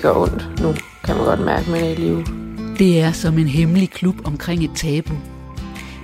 [0.00, 2.24] det gør ondt nu, kan man godt mærke, med i live.
[2.78, 5.14] Det er som en hemmelig klub omkring et tabu.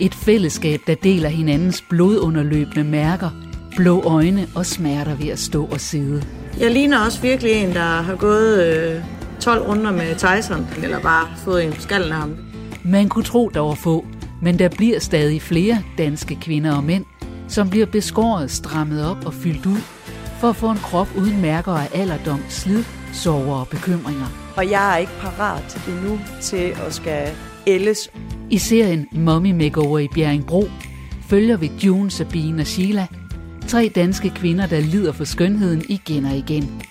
[0.01, 3.31] Et fællesskab, der deler hinandens blodunderløbende mærker,
[3.77, 6.23] blå øjne og smerter ved at stå og sidde.
[6.61, 9.03] Jeg ligner også virkelig en, der har gået øh,
[9.41, 12.37] 12 runder med Tyson, eller bare fået en skallen af ham.
[12.85, 14.05] Man kunne tro, der var få,
[14.43, 17.05] men der bliver stadig flere danske kvinder og mænd,
[17.49, 19.81] som bliver beskåret, strammet op og fyldt ud,
[20.41, 22.85] for at få en krop uden mærker af alderdom, slid,
[23.17, 24.27] sorger og bekymringer.
[24.57, 27.29] Og jeg er ikke parat endnu til at skal
[27.67, 28.11] ældes.
[28.51, 30.65] I serien Mommy Makeover i Bjerringbro
[31.29, 33.07] følger vi June, Sabine og Sheila,
[33.69, 36.83] tre danske kvinder, der lider for skønheden igen og igen.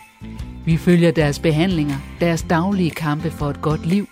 [0.65, 4.07] Vi følger deres behandlinger, deres daglige kampe for et godt liv,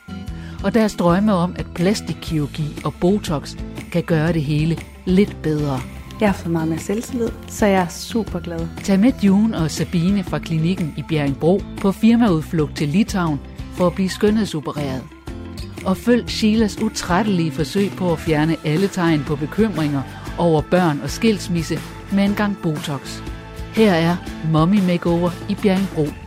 [0.63, 3.55] og deres drømme om, at plastikkirurgi og Botox
[3.91, 5.79] kan gøre det hele lidt bedre.
[6.19, 8.67] Jeg har fået meget mere selvtillid, så jeg er super glad.
[8.83, 13.39] Tag med June og Sabine fra klinikken i Bjerringbro på firmaudflugt til Litauen
[13.73, 15.03] for at blive skønhedsopereret.
[15.85, 20.01] Og følg Sheilas utrættelige forsøg på at fjerne alle tegn på bekymringer
[20.37, 21.79] over børn og skilsmisse
[22.11, 23.21] med en gang Botox.
[23.75, 24.15] Her er
[24.51, 26.22] Mommy Makeover i Bjerringbro.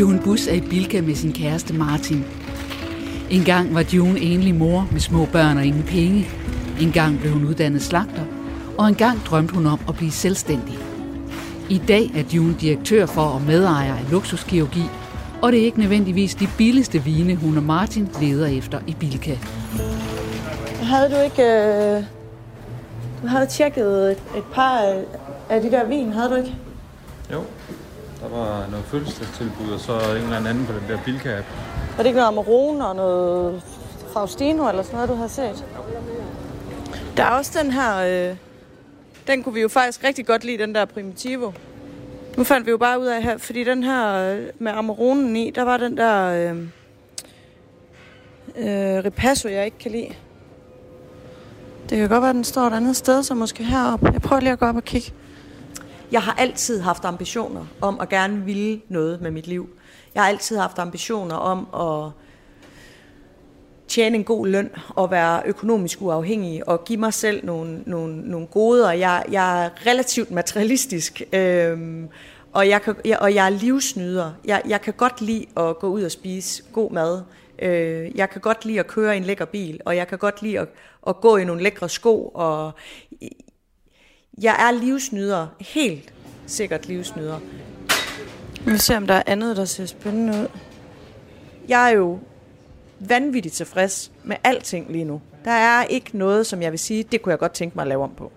[0.00, 2.24] June Bus er i Bilka med sin kæreste Martin.
[3.30, 6.28] En gang var June enlig mor med små børn og ingen penge.
[6.80, 8.24] En gang blev hun uddannet slagter,
[8.78, 10.78] og en gang drømte hun om at blive selvstændig.
[11.70, 14.84] I dag er June direktør for og medejer af luksuskirurgi,
[15.42, 19.36] og det er ikke nødvendigvis de billigste vine, hun og Martin leder efter i Bilka.
[20.82, 21.42] Havde du ikke...
[21.42, 22.04] Øh...
[23.22, 25.02] Du havde tjekket et, et par
[25.50, 26.54] af, de der vin, havde du ikke?
[27.32, 27.40] Jo,
[28.24, 31.46] der var noget fødselsdagstilbud, og så en eller anden på den der Bilka-app.
[31.96, 33.62] Var det ikke noget Amarone og noget
[34.12, 35.64] Faustino eller sådan noget, du har set?
[37.16, 37.96] Der er også den her...
[38.30, 38.36] Øh...
[39.26, 41.52] Den kunne vi jo faktisk rigtig godt lide, den der Primitivo.
[42.36, 45.50] Nu fandt vi jo bare ud af her, fordi den her øh, med Amaronen i,
[45.50, 46.58] der var den der øh,
[48.56, 50.14] øh, Ripasso, jeg ikke kan lide.
[51.90, 54.10] Det kan godt være, at den står et andet sted, så måske heroppe.
[54.12, 55.12] Jeg prøver lige at gå op og kigge.
[56.12, 59.68] Jeg har altid haft ambitioner om at gerne ville noget med mit liv.
[60.14, 62.12] Jeg har altid haft ambitioner om at
[63.88, 68.46] tjene en god løn og være økonomisk uafhængig og give mig selv nogle, nogle, nogle
[68.46, 68.92] goder.
[68.92, 72.08] Jeg, jeg er relativt materialistisk, øhm,
[72.52, 74.32] og, jeg kan, jeg, og jeg er livsnyder.
[74.44, 77.22] Jeg, jeg kan godt lide at gå ud og spise god mad.
[77.58, 80.42] Øh, jeg kan godt lide at køre i en lækker bil, og jeg kan godt
[80.42, 80.68] lide at,
[81.06, 82.30] at gå i nogle lækre sko.
[82.34, 82.72] Og
[84.42, 86.12] jeg er livsnyder, helt
[86.46, 87.38] sikkert livsnyder.
[88.64, 90.48] Vi vil se, om der er andet, der ser spændende ud.
[91.68, 92.18] Jeg er jo
[93.00, 95.20] vanvittigt tilfreds med alting lige nu.
[95.44, 97.88] Der er ikke noget, som jeg vil sige, det kunne jeg godt tænke mig at
[97.88, 98.32] lave om på.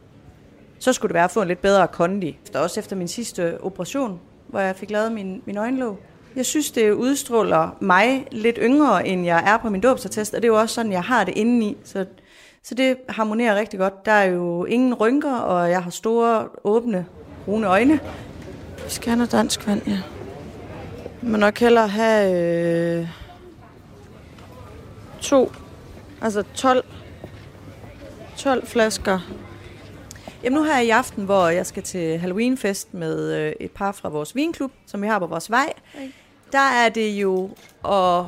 [0.79, 2.39] Så skulle det være at få en lidt bedre kondi.
[2.55, 5.99] Også efter min sidste operation, hvor jeg fik lavet min, min øjenlåg.
[6.35, 10.47] Jeg synes, det udstråler mig lidt yngre, end jeg er på min dåbsattest, og det
[10.47, 11.77] er jo også sådan, jeg har det indeni.
[11.83, 12.05] Så,
[12.67, 14.05] så det harmonerer rigtig godt.
[14.05, 17.05] Der er jo ingen rynker, og jeg har store, åbne,
[17.45, 17.99] brune øjne.
[18.83, 20.01] Vi skal have noget dansk vand, ja.
[21.21, 22.41] Man nok hellere have
[23.01, 23.07] øh,
[25.21, 25.51] to,
[26.21, 26.85] altså 12,
[28.37, 29.19] 12 flasker.
[30.43, 34.09] Jamen nu her i aften, hvor jeg skal til Halloweenfest med øh, et par fra
[34.09, 35.73] vores vinklub, som vi har på vores vej,
[36.51, 37.49] der er det jo
[37.85, 38.25] at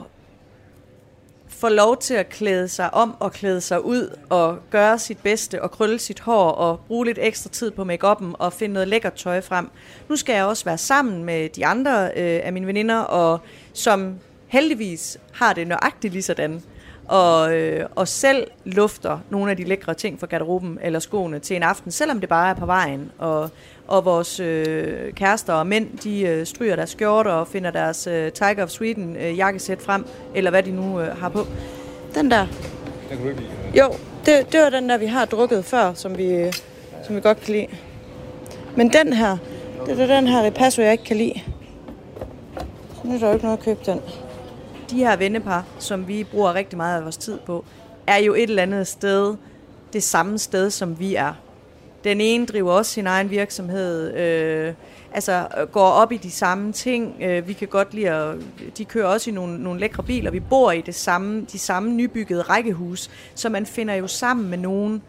[1.59, 5.61] får lov til at klæde sig om og klæde sig ud og gøre sit bedste
[5.61, 9.13] og krølle sit hår og bruge lidt ekstra tid på makeupen og finde noget lækkert
[9.13, 9.69] tøj frem.
[10.09, 13.39] Nu skal jeg også være sammen med de andre øh, af mine veninder, og
[13.73, 14.15] som
[14.47, 16.61] heldigvis har det nøjagtigt lige sådan
[17.09, 21.55] og, øh, og selv lufter nogle af de lækre ting fra garderoben eller skoene til
[21.55, 23.11] en aften, selvom det bare er på vejen.
[23.17, 23.49] Og,
[23.87, 28.31] og vores øh, kærester og mænd, de øh, stryger deres skjorter og finder deres øh,
[28.31, 30.05] Tiger of Sweden øh, jakkesæt frem,
[30.35, 31.47] eller hvad de nu øh, har på.
[32.15, 32.47] Den der.
[33.09, 33.83] Den kan du ikke lide?
[33.83, 33.93] Jo,
[34.25, 36.51] det, det var den der, vi har drukket før, som vi,
[37.07, 37.67] som vi godt kan lide.
[38.75, 39.37] Men den her,
[39.85, 41.41] det er den her Ripasso, jeg ikke kan lide.
[42.95, 44.01] Så nu er der jo ikke noget at købe den
[44.89, 47.65] de her vennepar, som vi bruger rigtig meget af vores tid på,
[48.07, 49.35] er jo et eller andet sted
[49.93, 51.33] det samme sted, som vi er.
[52.03, 54.73] Den ene driver også sin egen virksomhed, øh,
[55.13, 57.15] altså øh, går op i de samme ting.
[57.21, 58.35] Øh, vi kan godt lide at,
[58.77, 60.31] de kører også i nogle, nogle lækre biler.
[60.31, 64.57] Vi bor i det samme, de samme nybyggede rækkehus, så man finder jo sammen med
[64.57, 65.01] nogen,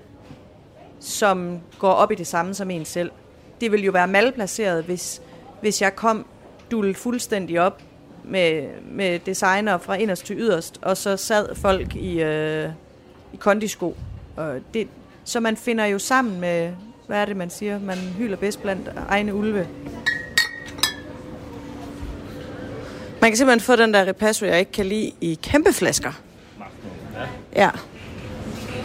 [1.00, 3.11] som går op i det samme som en selv.
[3.61, 5.23] Det vil jo være malplaceret, hvis,
[5.61, 6.26] hvis jeg kom
[6.71, 7.83] dul fuldstændig op
[8.25, 12.69] med, med designer fra inderst til yderst, og så sad folk i, øh,
[13.33, 13.97] i kondisko.
[14.37, 14.89] Og det,
[15.25, 16.73] så man finder jo sammen med,
[17.07, 17.81] hvad er det, man siger?
[17.81, 19.69] Man hylder bedst blandt egne ulve.
[23.21, 26.13] Man kan simpelthen få den der repasso, jeg ikke kan lide, i kæmpe flasker.
[27.57, 27.71] Ja.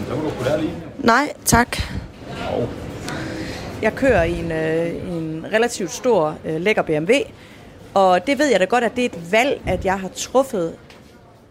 [0.08, 0.74] Så må du kunne lære lige.
[1.00, 1.78] Nej, tak.
[3.82, 7.14] Jeg kører i en, øh, en relativt stor, øh, lækker BMW,
[7.96, 10.80] og det ved jeg da godt, at det er et valg, at jeg har truffet,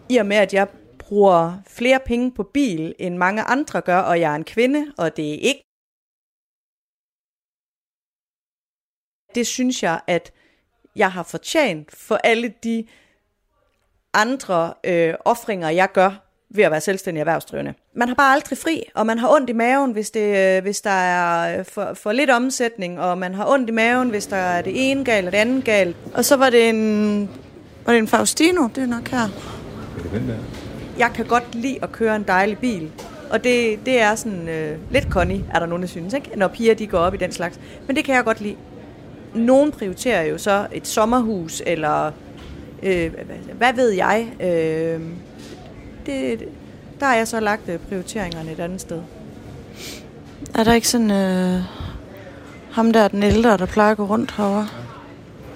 [0.09, 0.69] i og med, at jeg
[0.99, 5.17] bruger flere penge på bil, end mange andre gør, og jeg er en kvinde, og
[5.17, 5.65] det er ikke.
[9.35, 10.33] Det synes jeg, at
[10.97, 12.89] jeg har fortjent for alle de
[14.15, 16.24] andre øh, offringer, jeg gør
[16.57, 17.75] ved at være selvstændig erhvervsdrivende.
[17.95, 20.81] Man har bare aldrig fri, og man har ondt i maven, hvis, det, øh, hvis
[20.81, 24.37] der er øh, for, for lidt omsætning, og man har ondt i maven, hvis der
[24.37, 25.97] er det ene galt og det andet galt.
[26.15, 27.31] Og så var det en,
[27.87, 29.29] var det en Faustino, det er nok her.
[30.13, 30.35] Der?
[30.99, 32.91] Jeg kan godt lide at køre en dejlig bil,
[33.31, 36.31] og det, det er sådan øh, lidt conny, er der nogen, der synes, ikke?
[36.37, 37.61] når piger de går op i den slags.
[37.87, 38.57] Men det kan jeg godt lide.
[39.35, 42.13] Nogen prioriterer jo så et sommerhus, eller
[42.83, 44.29] øh, hvad, hvad ved jeg.
[44.41, 45.01] Øh,
[46.07, 46.49] det,
[47.01, 49.03] der har jeg så lagt øh, prioriteringerne et andet sted.
[50.55, 51.63] Er der ikke sådan øh,
[52.73, 54.69] ham der, den ældre, der plejer at gå rundt herovre?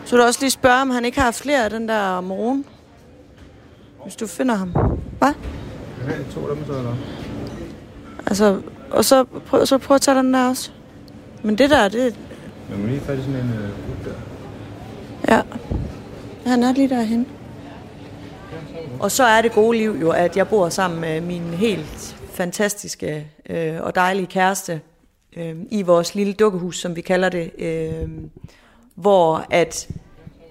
[0.05, 2.65] Så du også lige spørge, om han ikke har flere af den der morgen?
[4.03, 4.75] Hvis du finder ham.
[5.19, 5.33] Hvad?
[6.09, 6.97] Ja, to af dem så, eller?
[8.27, 8.61] Altså,
[8.91, 10.71] og så prøv, så prøv at tage den der også.
[11.43, 12.15] Men det der, det...
[12.71, 13.71] Men lige fat i sådan en øh,
[14.05, 14.15] der.
[15.35, 15.43] Ja.
[16.47, 17.27] Han er lige derhen.
[19.01, 23.27] Og så er det gode liv jo, at jeg bor sammen med min helt fantastiske
[23.51, 24.81] øh, og dejlige kæreste
[25.37, 28.09] øh, i vores lille dukkehus, som vi kalder det, øh,
[28.95, 29.89] hvor at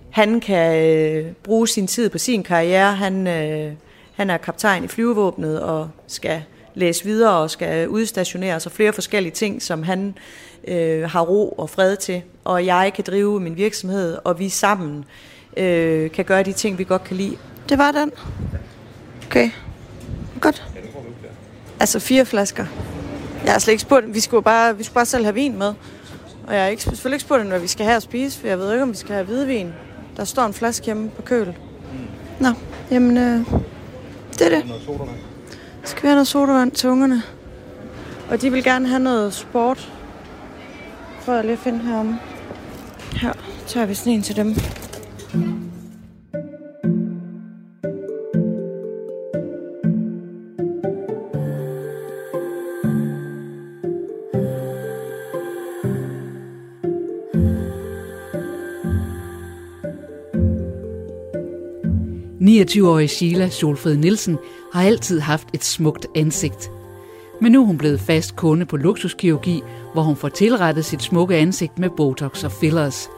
[0.10, 2.96] han kan øh, bruge sin tid på sin karriere.
[2.96, 3.74] Han, øh,
[4.14, 6.44] han er kaptajn i flyvevåbnet og skal
[6.74, 10.16] læse videre og skal udstationeres og flere forskellige ting, som han
[10.68, 12.22] øh, har ro og fred til.
[12.44, 15.06] Og jeg kan drive min virksomhed, og vi sammen
[15.58, 17.38] øh, kan gøre de ting, vi godt kan lide.
[17.70, 18.12] Det var den.
[19.26, 19.50] Okay.
[20.42, 20.68] Godt.
[21.80, 22.66] Altså fire flasker.
[23.46, 25.74] Jeg har slet ikke spurgt, vi skulle bare, vi skulle bare selv have vin med.
[26.48, 28.60] Og jeg har ikke, selvfølgelig ikke spurgt, hvad vi skal have at spise, for jeg
[28.60, 29.74] ved ikke, om vi skal have hvidvin.
[30.18, 31.56] Der står en flaske hjemme på køl.
[32.40, 32.50] Nå,
[32.92, 33.46] jamen, øh,
[34.34, 34.68] det er det.
[34.68, 35.18] Noget sodavand.
[35.84, 37.24] Skal vi have noget sodavand til ungerne?
[38.30, 39.92] Og de vil gerne have noget sport.
[41.26, 42.20] Prøv jeg lige at finde heromme.
[43.14, 43.34] Her
[43.68, 44.56] tager vi sådan en til dem.–
[62.48, 64.38] 29-årige Sheila Solfred Nielsen
[64.74, 66.72] har altid haft et smukt ansigt.
[67.42, 69.62] Men nu er hun blevet fast kunde på luksuskirurgi,
[69.94, 73.10] hvor hun får tilrettet sit smukke ansigt med botox og fillers.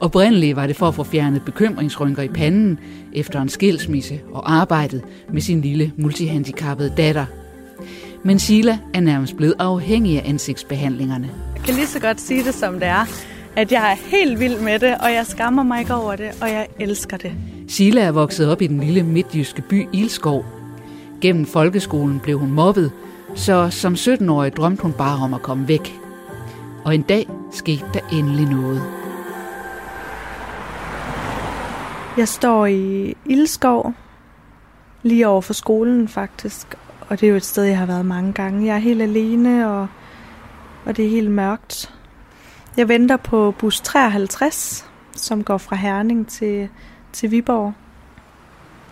[0.00, 2.78] Oprindeligt var det for at få fjernet bekymringsrynker i panden
[3.12, 7.26] efter en skilsmisse og arbejdet med sin lille multihandicappede datter.
[8.22, 11.30] Men Sheila er nærmest blevet afhængig af ansigtsbehandlingerne.
[11.56, 13.06] Jeg kan lige så godt sige det, som det er.
[13.56, 16.48] At jeg er helt vild med det, og jeg skammer mig ikke over det, og
[16.48, 17.32] jeg elsker det.
[17.72, 20.44] Sila er vokset op i den lille midtjyske by Ilskov.
[21.20, 22.92] Gennem folkeskolen blev hun mobbet,
[23.34, 26.00] så som 17-årig drømte hun bare om at komme væk.
[26.84, 28.82] Og en dag skete der endelig noget.
[32.16, 33.94] Jeg står i Ildskov,
[35.02, 36.74] lige over for skolen faktisk.
[37.08, 38.66] Og det er jo et sted, jeg har været mange gange.
[38.66, 39.86] Jeg er helt alene, og,
[40.84, 41.94] og det er helt mørkt.
[42.76, 44.86] Jeg venter på bus 53,
[45.16, 46.68] som går fra Herning til,
[47.12, 47.72] til Viborg.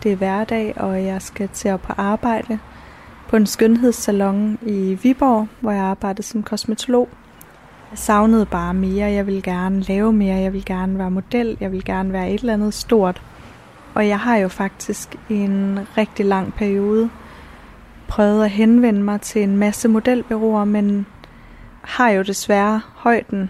[0.03, 2.59] Det er hverdag, og jeg skal til at på arbejde
[3.29, 7.09] på en skønhedssalon i Viborg, hvor jeg arbejdede som kosmetolog.
[7.91, 9.11] Jeg savnede bare mere.
[9.11, 10.35] Jeg vil gerne lave mere.
[10.35, 11.57] Jeg vil gerne være model.
[11.59, 13.21] Jeg vil gerne være et eller andet stort.
[13.93, 17.09] Og jeg har jo faktisk en rigtig lang periode
[18.07, 21.05] prøvet at henvende mig til en masse modelbyråer, men
[21.81, 23.49] har jo desværre højden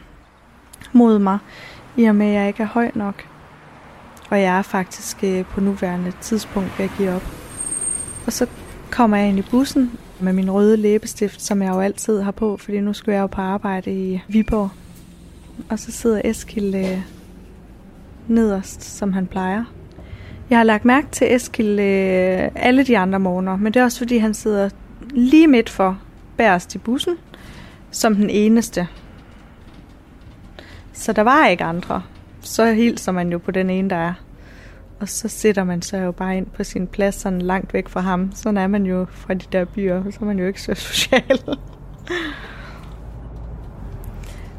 [0.92, 1.38] mod mig,
[1.98, 3.31] i og med at jeg ikke er høj nok.
[4.32, 7.24] Og jeg er faktisk øh, på nuværende tidspunkt ved at give op.
[8.26, 8.48] Og så
[8.92, 12.58] kommer jeg ind i bussen med min røde læbestift, som jeg jo altid har på,
[12.58, 14.70] fordi nu skal jeg jo på arbejde i Viborg.
[15.70, 17.02] Og så sidder Eskil øh,
[18.28, 19.64] nederst, som han plejer.
[20.50, 23.98] Jeg har lagt mærke til Eskil øh, alle de andre morgener, men det er også
[23.98, 24.70] fordi, han sidder
[25.10, 26.00] lige midt for
[26.38, 27.16] bærest i bussen,
[27.92, 28.88] som den eneste.
[30.94, 32.02] Så der var ikke andre.
[32.51, 34.13] Så hilser man jo på den ene, der er.
[35.00, 38.01] Og så sætter man sig jo bare ind på sin plads sådan langt væk fra
[38.01, 38.31] ham.
[38.36, 41.39] Sådan er man jo fra de der byer, så er man jo ikke så social.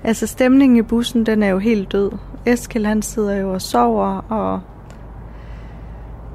[0.04, 2.10] altså stemningen i bussen, den er jo helt død.
[2.46, 4.60] Eskil han sidder jo og sover, og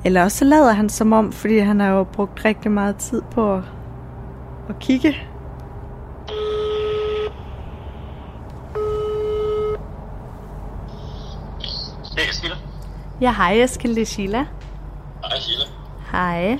[0.05, 3.21] eller også så lader han som om, fordi han har jo brugt rigtig meget tid
[3.31, 3.63] på at,
[4.69, 5.15] at kigge.
[12.17, 12.55] Det er Sheila.
[13.21, 14.45] Ja, hej Eskild, det er Sheila.
[15.23, 15.65] Hej Sheila.
[16.11, 16.59] Hej.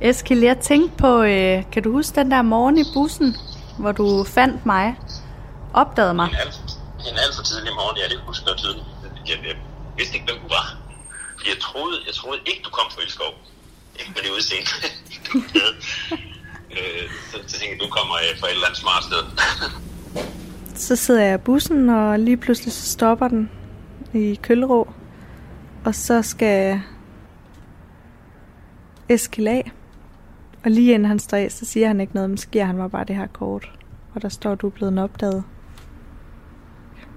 [0.00, 3.36] Eskild, jeg tænkte på, øh, kan du huske den der morgen i bussen,
[3.78, 4.94] hvor du fandt mig?
[5.74, 6.28] Opdagede mig?
[6.28, 6.60] En alt,
[6.98, 8.86] en alt for tidlig morgen, ja, det husker jeg tydeligt.
[9.28, 9.56] Jeg, jeg
[9.96, 10.76] vidste ikke, hvem du var.
[11.36, 13.32] Fordi jeg troede, jeg troede ikke, du kom fra Ildskov.
[14.00, 14.70] Ikke med det udseende,
[16.76, 19.22] øh, så, så tænkte jeg, du kommer øh, fra et eller andet smart sted.
[20.74, 23.50] Så sidder jeg i bussen, og lige pludselig så stopper den
[24.14, 24.92] i Køllerå.
[25.84, 26.80] Og så skal
[29.08, 29.72] Eskil af.
[30.64, 32.76] Og lige inden han står af, så siger han ikke noget, men så giver han
[32.76, 33.70] mig bare det her kort.
[34.14, 35.44] Og der står, du er blevet opdaget.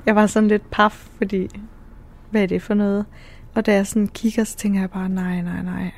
[0.06, 1.48] Jeg var sådan lidt paf, fordi
[2.32, 3.06] hvad er det for noget?
[3.56, 5.92] Og da jeg sådan kigger, så tænker jeg bare, nej, nej, nej.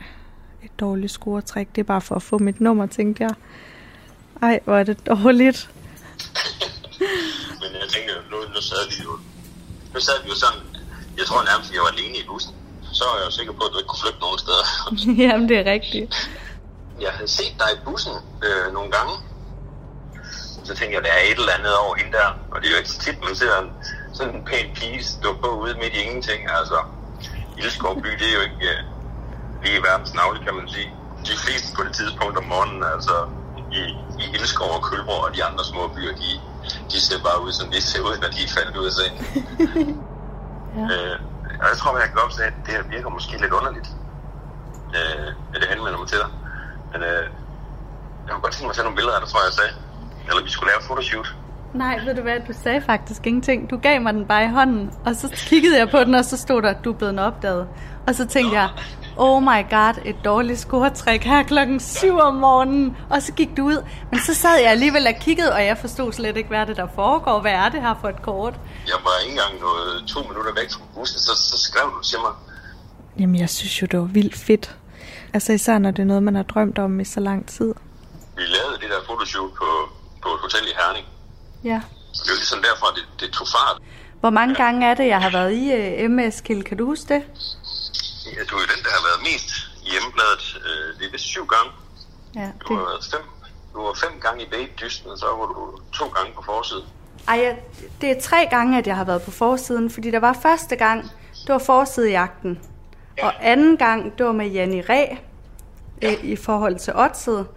[0.64, 3.34] Et dårligt scoretræk, det er bare for at få mit nummer, tænkte jeg.
[4.42, 5.72] Ej, hvor er det dårligt.
[7.62, 9.12] Men jeg tænkte, nu, nu sad vi jo,
[9.94, 10.78] nu sad vi jo sådan,
[11.20, 12.54] jeg tror nærmest, at jeg var alene i bussen.
[12.98, 14.66] Så er jeg jo sikker på, at du ikke kunne flytte nogen steder.
[15.24, 16.08] Jamen, det er rigtigt.
[17.06, 18.16] Jeg havde set dig i bussen
[18.48, 19.14] øh, nogle gange.
[20.68, 22.30] Så tænkte jeg, der er et eller andet over hende der.
[22.52, 23.70] Og det er jo ikke så tit, man ser en,
[24.18, 26.42] sådan en pæn pige stå på ude midt i ingenting.
[26.60, 26.78] Altså,
[27.58, 28.80] Ildskov by, det er jo ikke øh,
[29.64, 30.90] lige verdens navle, kan man sige.
[31.30, 33.16] De fleste på det tidspunkt om morgenen, altså
[33.80, 33.82] i,
[34.22, 36.30] i Ildskov og Kølborg og de andre små byer, de,
[36.92, 39.26] de ser bare ud, som de ser ud, når de er faldet ud af sengen.
[40.79, 40.86] Ja.
[40.95, 41.15] øh,
[41.62, 43.89] og jeg tror, at jeg kan godt se, at det her virker måske lidt underligt.
[44.98, 46.29] Øh, at det henvender mig til dig.
[46.91, 47.24] Men øh,
[48.25, 49.74] jeg kunne godt tænke mig at tage nogle billeder af det, tror jeg, jeg sagde.
[50.27, 51.29] Eller vi skulle lave et fotoshoot.
[51.74, 53.69] Nej, ved du hvad, du sagde faktisk ingenting.
[53.69, 56.38] Du gav mig den bare i hånden, og så kiggede jeg på den, og så
[56.38, 57.67] stod der, du er blevet opdaget.
[58.07, 58.69] Og så tænkte jeg,
[59.20, 62.98] oh my god, et dårligt scoretræk her klokken 7 om morgenen.
[63.10, 63.86] Og så gik du ud.
[64.12, 66.88] Men så sad jeg alligevel og kiggede, og jeg forstod slet ikke, hvad det der
[66.96, 67.40] foregår.
[67.42, 68.54] Hvad er det her for et kort?
[68.88, 72.20] Jeg var ikke engang noget to minutter væk fra bussen, så, så skrev du til
[72.20, 72.34] mig.
[73.20, 74.76] Jamen, jeg synes jo, det var vildt fedt.
[75.34, 77.74] Altså især når det er noget, man har drømt om i så lang tid.
[78.38, 79.68] Vi lavede det der fotoshoot på,
[80.24, 81.06] på et hotel i Herning.
[81.64, 81.82] Ja.
[82.10, 83.82] Og det var ligesom derfra, det, det tog fart.
[84.20, 86.64] Hvor mange gange er det, jeg har været i uh, MS Kill?
[86.64, 87.24] Kan du huske det?
[88.50, 89.50] Du er jo den, der har været mest
[89.86, 90.43] i hjemmebladet.
[90.67, 91.71] Øh, det er vist syv gange.
[92.36, 93.21] Ja, Du har været fem,
[93.74, 96.86] du var fem gange i babydysten, og så var du to gange på forsiden.
[97.27, 97.57] Ej, jeg,
[98.01, 101.03] det er tre gange, at jeg har været på forsiden, fordi der var første gang,
[101.45, 102.59] det var forsidejagten.
[103.17, 103.25] Ja.
[103.25, 105.05] Og anden gang, det var med Janni Ræ
[106.01, 106.15] ja.
[106.24, 107.48] i forhold til Odset.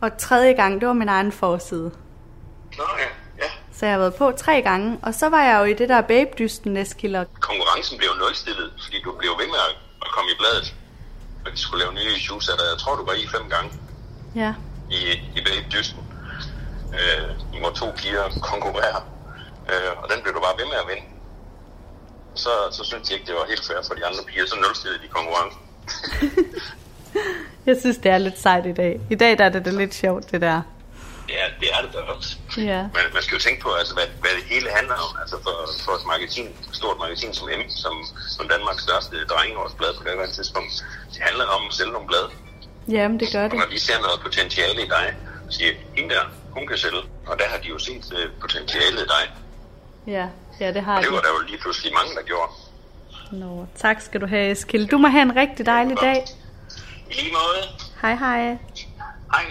[0.00, 1.90] Og tredje gang, det var min egen forside.
[2.78, 3.04] Nå ja,
[3.44, 3.50] ja.
[3.72, 4.98] Så jeg har været på tre gange.
[5.02, 7.24] Og så var jeg jo i det der babedysten, Eskilder.
[7.40, 9.76] Konkurrencen blev nulstillet, fordi du blev ved med at,
[10.10, 10.66] at komme i bladet.
[11.44, 12.66] Og de skulle lave nye issues af dig.
[12.72, 13.70] Jeg tror, du var i fem gange
[14.42, 14.50] Ja.
[14.90, 15.00] i,
[15.38, 16.00] i babydysten.
[16.98, 19.00] Øh, I må to piger konkurrere.
[19.70, 21.06] Øh, og den blev du bare ved med at vinde.
[22.34, 25.02] Så, så synes jeg ikke, det var helt fair for de andre piger, så nulstillede
[25.02, 25.60] de konkurrencen.
[27.68, 29.00] Jeg synes, det er lidt sejt i dag.
[29.10, 30.62] I dag der er det, det lidt sjovt, det der.
[31.28, 32.36] Ja, det er det da også.
[32.56, 32.82] Ja.
[32.82, 35.16] Men man skal jo tænke på, altså, hvad, hvad det hele handler om.
[35.22, 35.54] Altså for,
[35.84, 37.94] for et magasin, et stort magasin som M, som,
[38.36, 40.72] som Danmarks største drengeårsblad på det her tidspunkt,
[41.12, 42.28] det handler om at sælge nogle blade.
[42.88, 43.58] Jamen, det gør Og det.
[43.58, 45.06] når de ser noget potentiale i dig,
[45.46, 47.02] og siger, hende der, hun kan sælge.
[47.26, 49.24] Og der har de jo set uh, potentialet i dig.
[50.06, 50.26] Ja,
[50.60, 51.24] ja det har Og det var jeg.
[51.24, 52.50] der jo lige pludselig mange, der gjorde.
[53.32, 54.88] Nå, tak skal du have, Eskild.
[54.88, 56.24] Du må have en rigtig dejlig dag.
[57.10, 57.62] I lige måde.
[58.02, 58.58] Hej, hej.
[59.32, 59.44] Hej.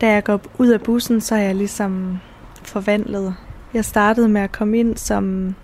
[0.00, 2.18] Da jeg går ud af bussen, så er jeg ligesom
[2.64, 3.34] forvandlet.
[3.74, 5.54] Jeg startede med at komme ind som,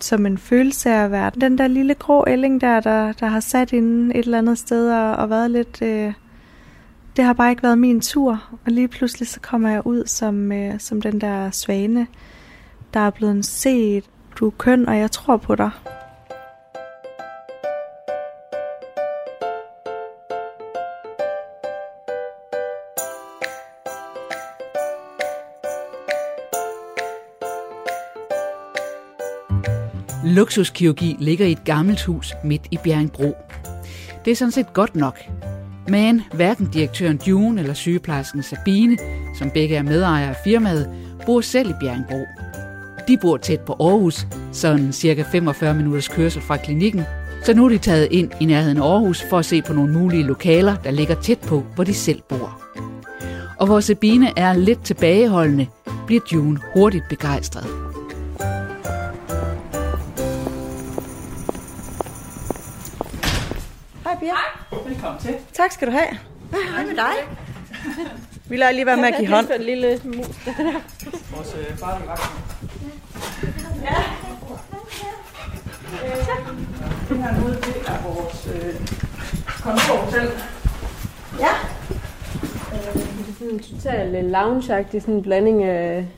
[0.00, 3.40] som en følelse af at være den der lille grå ælling der, der, der har
[3.40, 5.82] sat inde et eller andet sted og, og været lidt...
[5.82, 6.12] Øh,
[7.16, 8.44] det har bare ikke været min tur.
[8.66, 12.06] Og lige pludselig så kommer jeg ud som, øh, som den der svane,
[12.94, 14.04] der er blevet set.
[14.36, 15.70] Du er køn, og jeg tror på dig.
[30.40, 33.36] Luksuskirurgi ligger i et gammelt hus midt i Bjerringbro.
[34.24, 35.18] Det er sådan set godt nok.
[35.88, 38.98] Men hverken direktøren June eller sygeplejersken Sabine,
[39.38, 40.90] som begge er medejere af firmaet,
[41.26, 42.24] bor selv i Bjerringbro.
[43.08, 47.02] De bor tæt på Aarhus, sådan cirka 45 minutters kørsel fra klinikken,
[47.44, 49.92] så nu er de taget ind i nærheden af Aarhus for at se på nogle
[49.92, 52.62] mulige lokaler, der ligger tæt på, hvor de selv bor.
[53.58, 55.66] Og hvor Sabine er lidt tilbageholdende,
[56.06, 57.89] bliver June hurtigt begejstret.
[64.20, 64.28] Hej
[64.70, 64.78] Pia.
[64.88, 65.34] Velkommen til.
[65.52, 66.08] Tak skal du have.
[66.74, 67.12] Hej med dig.
[68.48, 69.50] Vi lader lige være med at give hånd.
[69.56, 70.16] en lille mus.
[71.34, 72.20] Vores øh, farlige vagt.
[77.08, 78.74] Det her ude, det er vores øh,
[79.62, 80.30] kontorhotel.
[81.38, 81.52] Ja.
[83.38, 86.08] Sådan en total lounge-agtig sådan en blanding af...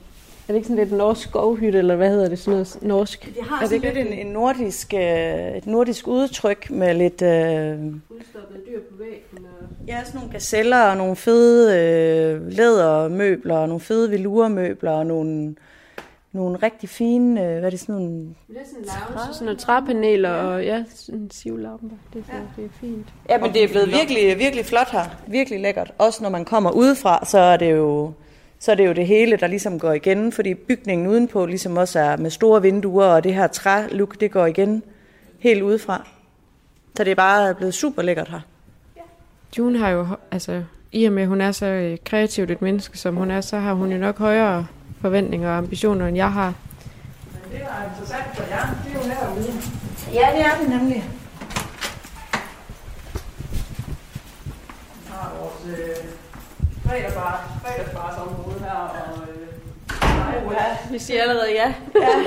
[0.49, 2.39] Er det ikke sådan lidt norsk skovhytte, eller hvad hedder det?
[2.39, 3.25] Sådan noget norsk?
[3.35, 7.23] Det har Er sådan det lidt en, en nordisk, øh, et nordisk udtryk med lidt...
[7.23, 9.47] Øh, Fuldstoppet dyr på væggen.
[9.61, 9.67] Og...
[9.89, 15.55] ja, sådan nogle gazeller og nogle fede øh, lædermøbler og nogle fede velurmøbler og nogle,
[16.33, 17.45] nogle rigtig fine...
[17.45, 18.19] Øh, hvad er det sådan nogle...
[18.49, 19.35] Det er sådan lounge.
[19.35, 21.97] Sådan nogle træpaneler og ja, sådan sivlamper.
[22.13, 22.43] Det, er, ja.
[22.57, 23.07] det er fint.
[23.29, 25.05] Ja, men det er blevet virkelig, virkelig flot her.
[25.27, 25.93] Virkelig lækkert.
[25.99, 28.13] Også når man kommer udefra, så er det jo
[28.63, 31.99] så er det jo det hele, der ligesom går igen, fordi bygningen udenpå ligesom også
[31.99, 34.83] er med store vinduer, og det her trælook, det går igen
[35.39, 36.07] helt udefra.
[36.97, 38.41] Så det er bare blevet super lækkert her.
[39.59, 42.99] June har jo, altså, i og med at hun er så øh, kreativt et menneske,
[42.99, 44.67] som hun er, så har hun jo nok højere
[45.01, 46.55] forventninger og ambitioner, end jeg har.
[47.53, 49.53] Det, der er interessant for jer, det er jo herude.
[50.13, 51.05] Ja, det er det nemlig.
[55.05, 56.12] Vi har vores øh,
[56.93, 61.75] fredagsbar, fredagsbarsområde her, og øh, Ja, vi siger allerede ja.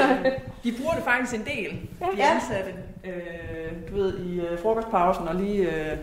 [0.64, 1.80] de bruger det faktisk en del,
[2.16, 2.74] de ansatte.
[3.04, 5.98] Øh, du ved, i øh, frokostpausen og lige øh,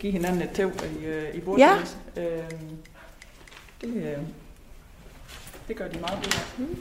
[0.00, 1.96] give hinanden et tæv i, øh, i bordtennis.
[2.16, 2.22] Ja.
[2.22, 2.50] Øh,
[3.80, 4.18] det, øh,
[5.68, 6.40] det gør de meget bedre.
[6.58, 6.76] Mm.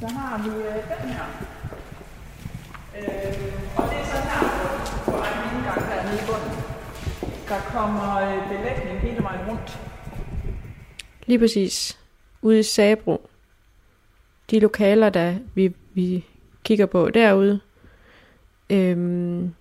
[0.00, 1.24] Så har vi øh, den her.
[2.98, 4.40] Øh, og det er så her
[5.04, 6.75] på, på egen indgang dernede i bunden.
[7.48, 9.78] Der kommer øh, belægning hele vejen rundt.
[11.26, 11.98] Lige præcis.
[12.42, 13.30] Ude i Sabro.
[14.50, 16.24] De lokaler, der vi, vi
[16.64, 17.60] kigger på derude,
[18.70, 19.54] øhm,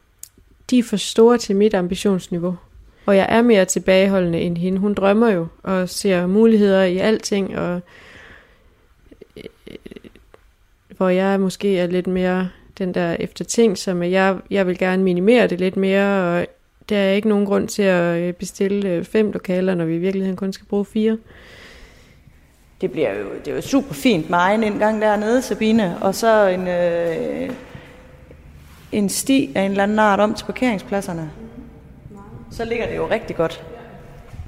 [0.69, 2.57] de er for store til mit ambitionsniveau.
[3.05, 4.79] Og jeg er mere tilbageholdende end hende.
[4.79, 7.81] Hun drømmer jo og ser muligheder i alting, og
[9.37, 9.43] øh,
[10.97, 15.47] hvor jeg måske er lidt mere den der efter som jeg, jeg vil gerne minimere
[15.47, 16.47] det lidt mere, og
[16.89, 19.99] der er ikke nogen grund til at øh, bestille øh, fem lokaler, når vi i
[19.99, 21.17] virkeligheden kun skal bruge fire.
[22.81, 26.47] Det bliver jo, det er jo super fint med egen indgang dernede, Sabine, og så
[26.47, 27.49] en, øh,
[28.91, 31.31] en sti af en eller anden art om til parkeringspladserne.
[32.51, 33.63] Så ligger det jo rigtig godt.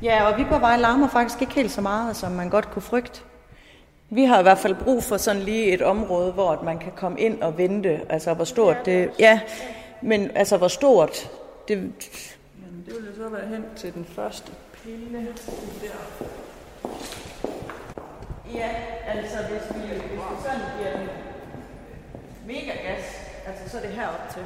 [0.04, 3.22] Ja, og Viborgvej larmer faktisk ikke helt så meget, som man godt kunne frygte.
[4.10, 7.20] Vi har i hvert fald brug for sådan lige et område, hvor man kan komme
[7.20, 8.00] ind og vente.
[8.10, 9.10] Altså, hvor stort det...
[9.20, 9.40] Ja,
[10.02, 11.30] men altså, hvor stort
[11.68, 11.78] det...
[11.78, 14.52] Men det vil jo så være hen til den første
[14.84, 15.28] pille.
[15.82, 16.28] Der.
[18.54, 18.70] Ja,
[19.06, 21.08] altså, hvis vi, hvis vi sådan giver den
[22.48, 23.04] mega gas,
[23.48, 24.44] altså, så er det herop til.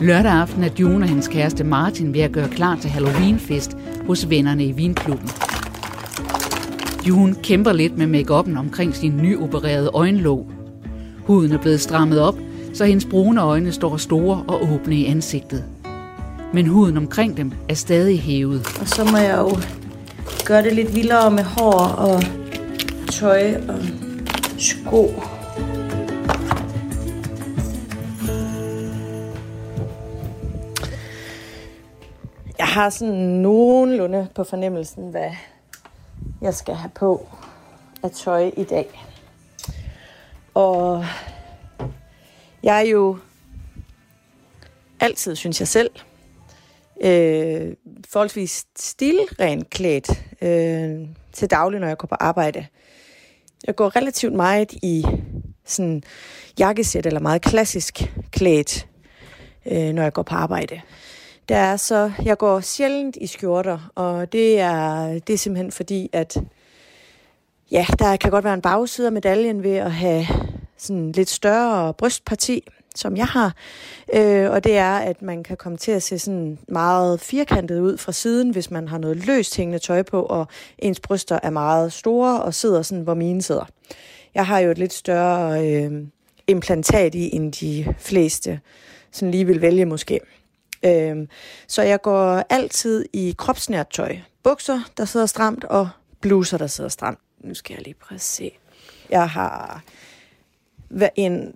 [0.00, 3.76] Lørdag aften er June og hendes kæreste Martin ved at gøre klar til Halloweenfest
[4.06, 5.55] hos vennerne i vinklubben.
[7.08, 10.46] June kæmper lidt med makeupen omkring sin nyopererede øjenlåg.
[11.26, 12.34] Huden er blevet strammet op,
[12.74, 15.64] så hendes brune øjne står store og åbne i ansigtet.
[16.52, 18.66] Men huden omkring dem er stadig hævet.
[18.80, 19.50] Og så må jeg jo
[20.46, 22.22] gøre det lidt vildere med hår og
[23.12, 23.78] tøj og
[24.58, 25.12] sko.
[32.58, 35.30] Jeg har sådan nogenlunde på fornemmelsen, hvad
[36.40, 37.28] jeg skal have på
[38.02, 39.04] af tøj i dag.
[40.54, 41.04] Og
[42.62, 43.18] jeg er jo
[45.00, 45.90] altid, synes jeg selv,
[47.02, 47.74] øh,
[48.08, 50.10] forholdsvis stilrent klædt
[50.42, 52.66] øh, til daglig, når jeg går på arbejde.
[53.66, 55.04] Jeg går relativt meget i
[55.64, 56.02] sådan
[56.58, 58.88] jakkesæt eller meget klassisk klædt,
[59.66, 60.80] øh, når jeg går på arbejde.
[61.48, 66.10] Der er så, jeg går sjældent i skjorter, og det er, det er simpelthen fordi,
[66.12, 66.36] at
[67.70, 70.26] ja, der kan godt være en bagside af medaljen ved at have
[70.76, 73.54] sådan lidt større brystparti, som jeg har.
[74.14, 77.98] Øh, og det er, at man kan komme til at se sådan meget firkantet ud
[77.98, 80.46] fra siden, hvis man har noget løst hængende tøj på, og
[80.78, 83.64] ens bryster er meget store og sidder sådan, hvor mine sidder.
[84.34, 85.92] Jeg har jo et lidt større øh,
[86.46, 88.60] implantat i, end de fleste
[89.10, 90.20] sådan lige vil vælge måske.
[90.84, 91.28] Øhm,
[91.68, 94.16] så jeg går altid i kropsnært tøj.
[94.42, 95.88] Bukser, der sidder stramt, og
[96.20, 97.18] bluser, der sidder stramt.
[97.40, 98.58] Nu skal jeg lige prøve at se.
[99.10, 99.82] Jeg har
[101.16, 101.54] en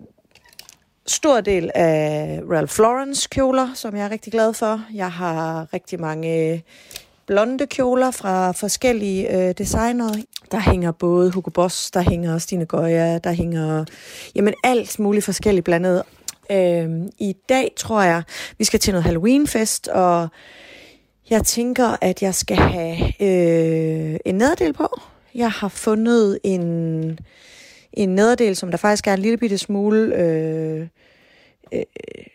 [1.07, 4.85] stor del af Ralph Lauren's kjoler, som jeg er rigtig glad for.
[4.95, 6.65] Jeg har rigtig mange
[7.27, 10.15] blonde kjoler fra forskellige øh, designere.
[10.51, 13.85] Der hænger både Hugo Boss, der hænger Stine Goya, der hænger
[14.35, 16.03] jamen alt muligt forskelligt blandet.
[16.51, 18.23] Øh, I dag tror jeg,
[18.59, 20.29] vi skal til noget Halloween-fest, og
[21.31, 25.01] jeg tænker, at jeg skal have øh, en nederdel på.
[25.35, 27.19] Jeg har fundet en,
[27.93, 30.87] en nederdel, som der faktisk er en lille bitte smule øh,
[31.73, 31.83] øh,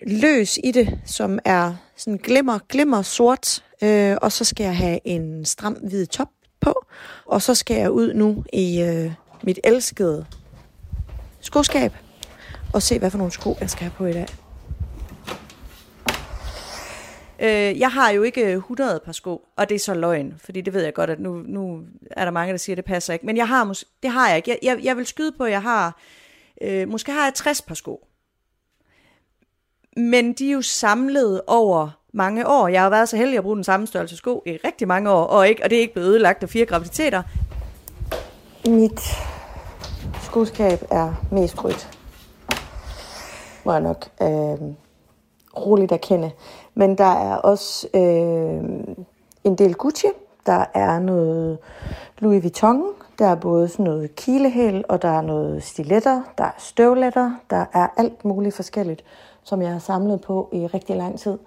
[0.07, 3.63] løs i det, som er sådan glimmer, glimmer sort.
[3.81, 6.85] Øh, og så skal jeg have en stram hvid top på.
[7.25, 9.11] Og så skal jeg ud nu i øh,
[9.43, 10.25] mit elskede
[11.41, 11.93] skoskab
[12.75, 14.27] og se, hvad for nogle sko jeg skal have på i dag.
[17.39, 20.61] Øh, jeg har jo ikke øh, 100 par sko, og det er så løgn, fordi
[20.61, 21.79] det ved jeg godt, at nu, nu
[22.11, 23.25] er der mange, der siger, at det passer ikke.
[23.25, 24.49] Men jeg har mås- det har jeg ikke.
[24.51, 25.99] Jeg, jeg, jeg vil skyde på, at jeg har,
[26.61, 28.07] øh, måske har jeg 60 par sko.
[29.97, 32.67] Men de er jo samlet over mange år.
[32.67, 35.23] Jeg har været så heldig at bruge den samme størrelse sko i rigtig mange år,
[35.23, 37.23] og, ikke, og det er ikke blevet ødelagt af fire graviditeter.
[38.67, 39.01] Mit
[40.23, 41.94] skoskab er mest rødt.
[43.65, 44.73] Må jeg nok øh,
[45.57, 46.31] roligt erkende.
[46.73, 48.63] Men der er også øh,
[49.43, 50.07] en del Gucci.
[50.45, 51.57] Der er noget
[52.19, 52.83] Louis Vuitton.
[53.19, 57.65] Der er både sådan noget kilehæl, og der er noget stiletter, der er støvletter, der
[57.73, 59.03] er alt muligt forskelligt,
[59.43, 61.37] som jeg har samlet på i rigtig lang tid.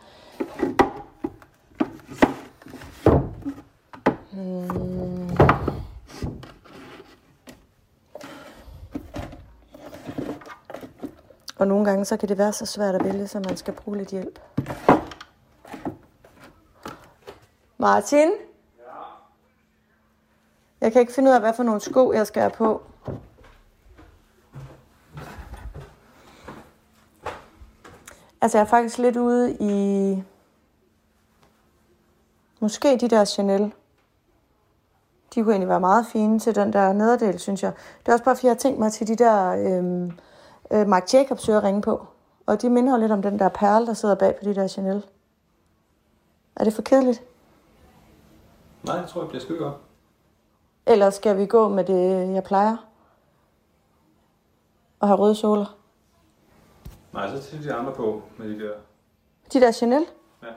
[4.33, 5.38] Hmm.
[11.59, 13.99] Og nogle gange så kan det være så svært at vælge, så man skal bruge
[13.99, 14.39] lidt hjælp.
[17.79, 18.29] Martin?
[18.79, 18.85] Ja?
[20.81, 22.83] Jeg kan ikke finde ud af, hvad for nogle sko jeg skal have på.
[28.41, 30.23] Altså, jeg er faktisk lidt ude i...
[32.61, 33.73] Måske de der Chanel.
[35.35, 37.73] De kunne egentlig være meget fine til den der nederdel, synes jeg.
[38.01, 40.13] Det er også bare, fordi jeg har tænkt mig til de der øhm,
[40.71, 42.07] øh, Marc Jacobs ringe på.
[42.47, 45.07] Og de minder lidt om den der perle, der sidder bag på de der Chanel.
[46.57, 47.23] Er det for kedeligt?
[48.83, 49.75] Nej, jeg tror, jeg bliver godt.
[50.87, 52.77] Eller skal vi gå med det, jeg plejer?
[55.01, 55.77] Og have røde såler?
[57.13, 58.73] Nej, så til de andre på med de der.
[59.53, 60.07] De der Chanel?
[60.43, 60.49] Ja.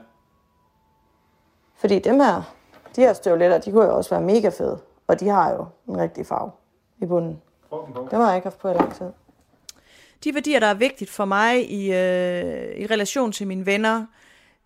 [1.76, 2.54] Fordi dem her,
[2.96, 4.80] de her støvletter, de kunne jo også være mega fede.
[5.08, 6.52] Og de har jo en rigtig farve
[6.98, 7.42] i bunden.
[7.70, 8.08] Prøv dem på.
[8.12, 9.12] Dem har jeg ikke haft på i lang tid.
[10.24, 14.06] De værdier, der er vigtigt for mig i, øh, i relation til mine venner,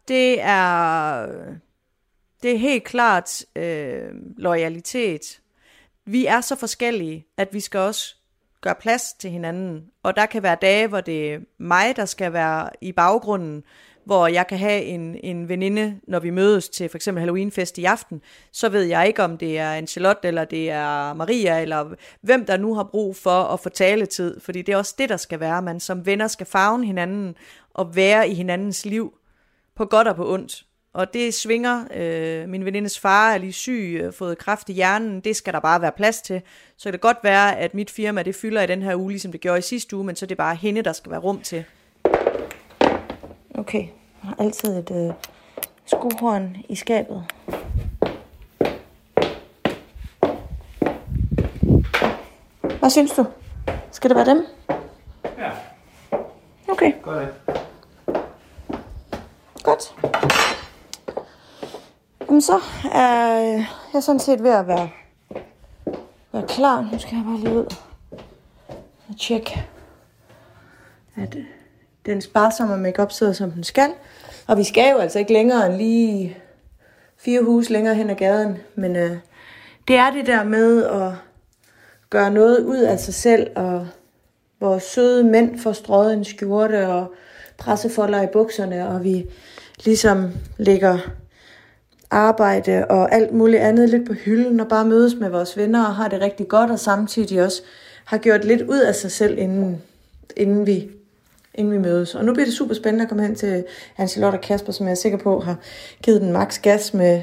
[0.07, 1.25] det er,
[2.43, 5.41] det er helt klart øh, loyalitet.
[6.05, 8.15] Vi er så forskellige, at vi skal også
[8.61, 9.85] gøre plads til hinanden.
[10.03, 13.63] Og der kan være dage, hvor det er mig, der skal være i baggrunden,
[14.05, 17.83] hvor jeg kan have en, en veninde, når vi mødes til for eksempel Halloweenfest i
[17.83, 21.95] aften, så ved jeg ikke, om det er en Charlotte, eller det er Maria, eller
[22.21, 25.17] hvem der nu har brug for at få taletid, fordi det er også det, der
[25.17, 25.61] skal være.
[25.61, 27.35] Man som venner skal fagne hinanden
[27.73, 29.13] og være i hinandens liv,
[29.75, 30.65] på godt og på ondt.
[30.93, 31.85] Og det svinger.
[31.93, 35.19] Øh, min venindes far er lige syg, øh, fået kraft i hjernen.
[35.19, 36.41] Det skal der bare være plads til.
[36.77, 39.31] Så kan det godt være, at mit firma det fylder i den her uge, ligesom
[39.31, 41.41] det gjorde i sidste uge, men så er det bare hende, der skal være rum
[41.41, 41.65] til.
[43.57, 43.89] Okay, jeg
[44.29, 45.13] har altid et øh,
[45.85, 47.23] skohorn i skabet.
[52.79, 53.25] Hvad synes du?
[53.91, 54.45] Skal det være dem?
[55.37, 55.51] Ja,
[56.67, 57.29] Okay, gør det.
[59.63, 59.95] godt.
[62.27, 62.59] Jamen så
[62.91, 63.63] er
[63.93, 64.89] jeg sådan set ved at være,
[66.33, 66.81] være klar.
[66.91, 67.75] Nu skal jeg bare lige ud
[69.09, 69.65] og tjekke,
[71.15, 71.35] at
[72.05, 73.89] den sparsomme makeup sidder som den skal.
[74.47, 76.37] Og vi skal jo altså ikke længere end lige
[77.17, 78.57] fire hus længere hen ad gaden.
[78.75, 79.17] Men øh,
[79.87, 81.11] det er det der med at
[82.09, 83.87] gøre noget ud af sig selv, og
[84.59, 87.13] vores søde mænd får strøget en skjorte og
[87.57, 89.25] pressefolder i bukserne, og vi
[89.85, 90.97] ligesom lægger
[92.11, 95.95] arbejde og alt muligt andet lidt på hylden, og bare mødes med vores venner og
[95.95, 97.61] har det rigtig godt, og samtidig også
[98.05, 99.81] har gjort lidt ud af sig selv, inden,
[100.37, 100.89] inden, vi,
[101.57, 102.15] inden vi mødes.
[102.15, 103.63] Og nu bliver det super spændende at komme hen til
[103.97, 105.55] Ancelotte og Kasper, som jeg er sikker på har
[106.03, 107.21] givet den max gas med,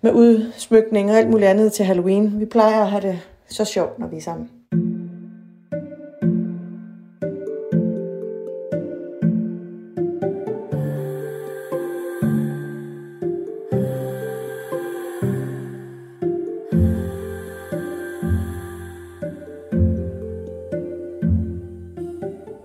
[0.00, 2.40] med udsmykning og alt muligt andet til Halloween.
[2.40, 4.50] Vi plejer at have det så sjovt, når vi er sammen.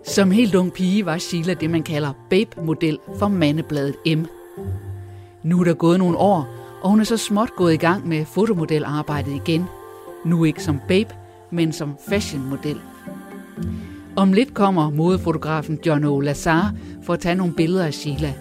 [0.09, 4.25] Som helt ung pige var Sheila det, man kalder babe-model for mandebladet M.
[5.43, 6.47] Nu er der gået nogle år,
[6.81, 9.65] og hun er så småt gået i gang med fotomodelarbejdet igen.
[10.25, 11.09] Nu ikke som babe,
[11.51, 12.77] men som fashionmodel.
[14.15, 16.19] Om lidt kommer modefotografen John O.
[16.19, 18.33] Lazar for at tage nogle billeder af Sheila.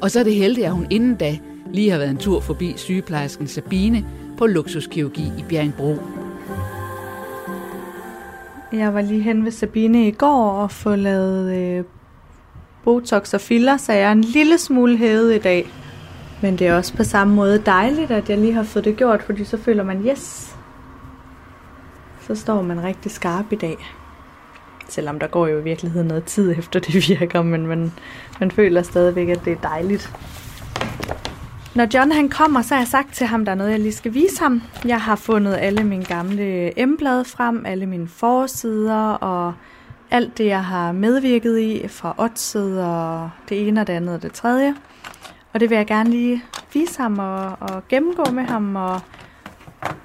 [0.00, 1.38] Og så er det heldigt, at hun inden da
[1.72, 4.04] lige har været en tur forbi sygeplejersken Sabine
[4.36, 5.96] på luksuskirurgi i Bjergbro.
[8.72, 11.84] Jeg var lige hen ved Sabine i går og få lavet øh,
[12.84, 15.70] botox og filler, så jeg er en lille smule hævet i dag.
[16.42, 19.22] Men det er også på samme måde dejligt, at jeg lige har fået det gjort,
[19.22, 20.56] fordi så føler man, yes,
[22.20, 23.76] så står man rigtig skarp i dag.
[24.88, 27.92] Selvom der går jo i virkeligheden noget tid efter det virker, men man,
[28.40, 30.12] man føler stadigvæk, at det er dejligt.
[31.78, 33.92] Når John han kommer, så har jeg sagt til ham, der er noget, jeg lige
[33.92, 34.62] skal vise ham.
[34.84, 39.54] Jeg har fundet alle mine gamle M-blade frem, alle mine forsider og
[40.10, 44.22] alt det, jeg har medvirket i fra Odset og det ene og det andet og
[44.22, 44.74] det tredje.
[45.52, 49.00] Og det vil jeg gerne lige vise ham og, og gennemgå med ham, og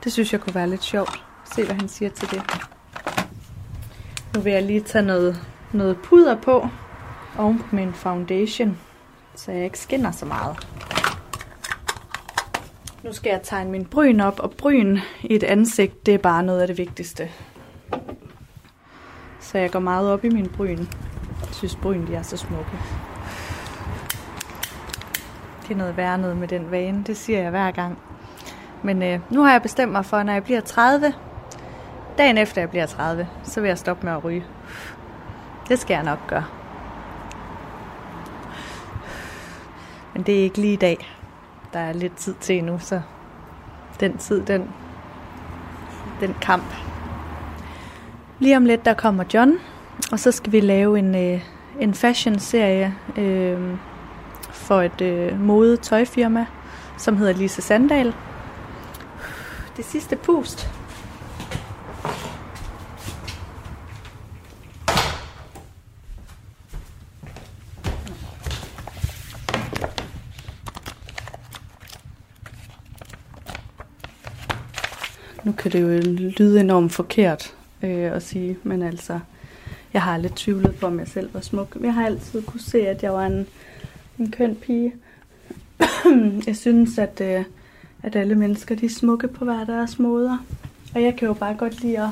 [0.03, 1.23] det synes jeg kunne være lidt sjovt.
[1.55, 2.41] Se, hvad han siger til det.
[4.35, 6.67] Nu vil jeg lige tage noget, noget puder på
[7.37, 8.77] oven på min foundation,
[9.35, 10.57] så jeg ikke skinner så meget.
[13.03, 16.43] Nu skal jeg tegne min bryn op, og bryn i et ansigt, det er bare
[16.43, 17.29] noget af det vigtigste.
[19.39, 20.77] Så jeg går meget op i min bryn.
[21.39, 22.71] Jeg synes, bryn de er så smukke.
[25.61, 27.99] Det er noget værre noget med den vane, det siger jeg hver gang.
[28.83, 31.13] Men øh, nu har jeg bestemt mig for, at når jeg bliver 30,
[32.17, 34.45] dagen efter jeg bliver 30, så vil jeg stoppe med at ryge.
[35.67, 36.45] Det skal jeg nok gøre.
[40.13, 41.22] Men det er ikke lige i dag.
[41.73, 43.01] Der er lidt tid til endnu, så
[43.99, 44.69] den tid, den,
[46.19, 46.73] den kamp.
[48.39, 49.53] Lige om lidt, der kommer John,
[50.11, 51.41] og så skal vi lave en, øh,
[51.79, 53.59] en fashion-serie øh,
[54.49, 56.45] for et øh, mode tøjfirma,
[56.97, 58.13] som hedder Lise Sandal.
[59.77, 60.69] Det sidste pust.
[75.43, 75.87] Nu kan det jo
[76.37, 79.19] lyde enormt forkert øh, at sige, men altså,
[79.93, 81.77] jeg har lidt tvivlet på, om jeg selv var smuk.
[81.81, 83.47] Jeg har altid kunne se, at jeg var en,
[84.19, 84.93] en køn pige.
[86.47, 87.43] jeg synes, at, øh,
[88.03, 90.37] at alle mennesker de er smukke på hver deres måder.
[90.95, 92.09] Og jeg kan jo bare godt lide at,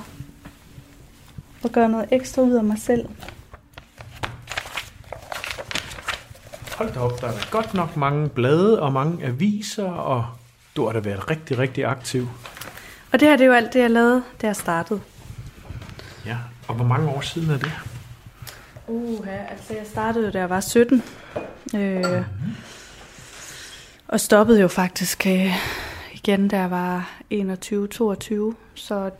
[1.64, 3.06] at gøre noget ekstra ud af mig selv.
[6.78, 10.26] Hold da op, der er da godt nok mange blade og mange aviser, og
[10.76, 12.28] du har da været rigtig, rigtig aktiv.
[13.14, 15.02] Og det her det er jo alt det, jeg lavede, da jeg startede.
[16.26, 17.72] Ja, og hvor mange år siden er det?
[18.88, 21.04] Uh, altså jeg startede, da jeg var 17.
[21.76, 22.56] Øh, mm-hmm.
[24.08, 25.56] Og stoppede jo faktisk øh,
[26.14, 28.54] igen, da jeg var 21-22.
[28.76, 29.12] Så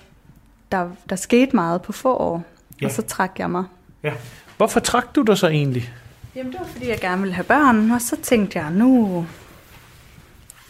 [0.72, 2.44] der, der skete meget på få år.
[2.82, 2.86] Ja.
[2.86, 3.64] Og så trak jeg mig.
[4.04, 4.14] Ja.
[4.58, 5.94] Hvorfor trak du dig så egentlig?
[6.36, 7.92] Jamen det var fordi, jeg gerne ville have børn.
[7.92, 9.26] Og så tænkte jeg, nu,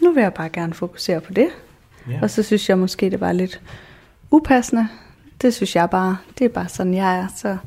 [0.02, 1.50] nu vil jeg bare gerne fokusere på det.
[2.10, 2.20] Ja.
[2.22, 3.62] Og så synes jeg måske, det var lidt
[4.32, 4.88] upassende.
[5.42, 7.28] Det synes jeg bare, det er bare sådan, jeg er.
[7.36, 7.58] Så,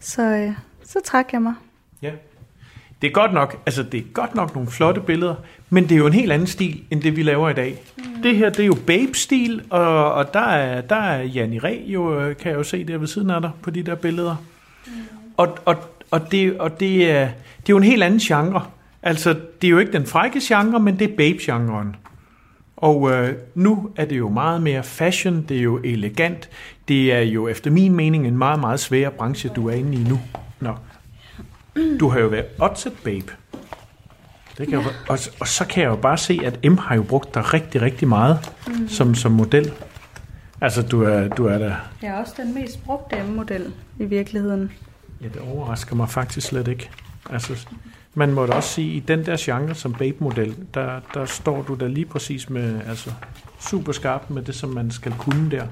[0.00, 0.52] så, øh,
[0.84, 1.54] så træk jeg mig.
[2.02, 2.10] Ja.
[3.02, 5.34] Det er godt nok, altså det er godt nok nogle flotte billeder,
[5.70, 7.82] men det er jo en helt anden stil, end det vi laver i dag.
[7.96, 8.22] Mm.
[8.22, 12.20] Det her, det er jo babe-stil, og, og der er, der er Janni Ræ jo,
[12.20, 14.36] øh, kan jeg jo se der ved siden af dig, på de der billeder.
[14.86, 14.92] Mm.
[15.36, 15.76] Og, og,
[16.10, 18.64] og, det, og det, er, det er jo en helt anden genre.
[19.02, 21.96] Altså, det er jo ikke den frække genre, men det er babe-genren.
[22.82, 26.48] Og øh, nu er det jo meget mere fashion, det er jo elegant,
[26.88, 30.04] det er jo efter min mening en meget, meget svær branche, du er inde i
[30.04, 30.20] nu.
[30.60, 30.74] Nå.
[32.00, 33.32] Du har jo været Otset Babe.
[34.58, 34.84] Det kan ja.
[34.84, 37.54] jo, og, og så kan jeg jo bare se, at M har jo brugt dig
[37.54, 38.88] rigtig, rigtig meget mm.
[38.88, 39.72] som, som model.
[40.60, 41.74] Altså, du er, du er der...
[42.02, 44.72] Jeg er også den mest brugte M-model i virkeligheden.
[45.20, 46.90] Ja, det overrasker mig faktisk slet ikke.
[47.30, 47.66] Altså,
[48.14, 51.62] man må da også sige, at i den der genre som babe-model, der, der står
[51.62, 53.12] du da lige præcis med, altså
[53.60, 55.66] super skarp med det, som man skal kunne der.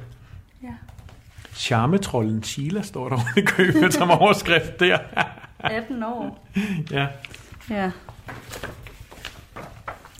[0.62, 0.68] Ja.
[1.54, 4.98] Charmetrollen Sheila står der i købet som overskrift der.
[5.58, 6.48] 18 år.
[6.90, 7.06] Ja.
[7.70, 7.90] Ja.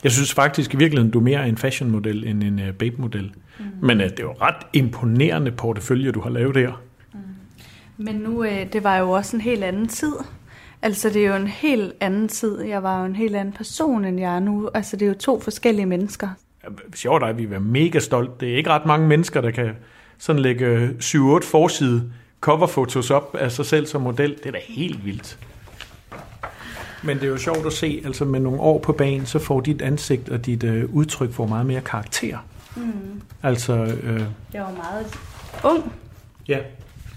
[0.03, 3.31] Jeg synes faktisk i virkeligheden, du er mere en fashionmodel end en uh, babe-model.
[3.59, 3.65] Mm.
[3.81, 6.81] Men uh, det er jo ret imponerende portefølje, du har lavet der.
[7.13, 7.19] Mm.
[7.97, 10.13] Men nu, uh, det var jo også en helt anden tid.
[10.81, 12.61] Altså, det er jo en helt anden tid.
[12.61, 14.69] Jeg var jo en helt anden person, end jeg er nu.
[14.73, 16.29] Altså, det er jo to forskellige mennesker.
[16.95, 18.39] Sjovt er, vi er mega stolt.
[18.41, 19.69] Det er ikke ret mange mennesker, der kan
[20.17, 24.29] sådan lægge 7-8 forside coverfotos op af sig selv som model.
[24.37, 25.37] Det er da helt vildt.
[27.03, 29.61] Men det er jo sjovt at se, altså med nogle år på banen, så får
[29.61, 32.37] dit ansigt og dit øh, udtryk får meget mere karakter.
[32.75, 33.21] Mm.
[33.43, 34.21] Altså, øh,
[34.53, 35.05] Jeg var meget
[35.63, 35.93] ung.
[36.47, 36.57] ja,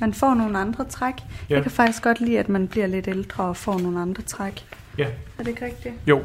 [0.05, 1.15] Man får nogle andre træk.
[1.51, 1.55] Ja.
[1.55, 4.65] Jeg kan faktisk godt lide, at man bliver lidt ældre og får nogle andre træk.
[4.99, 5.95] ja, Er det ikke rigtigt?
[6.07, 6.21] jo.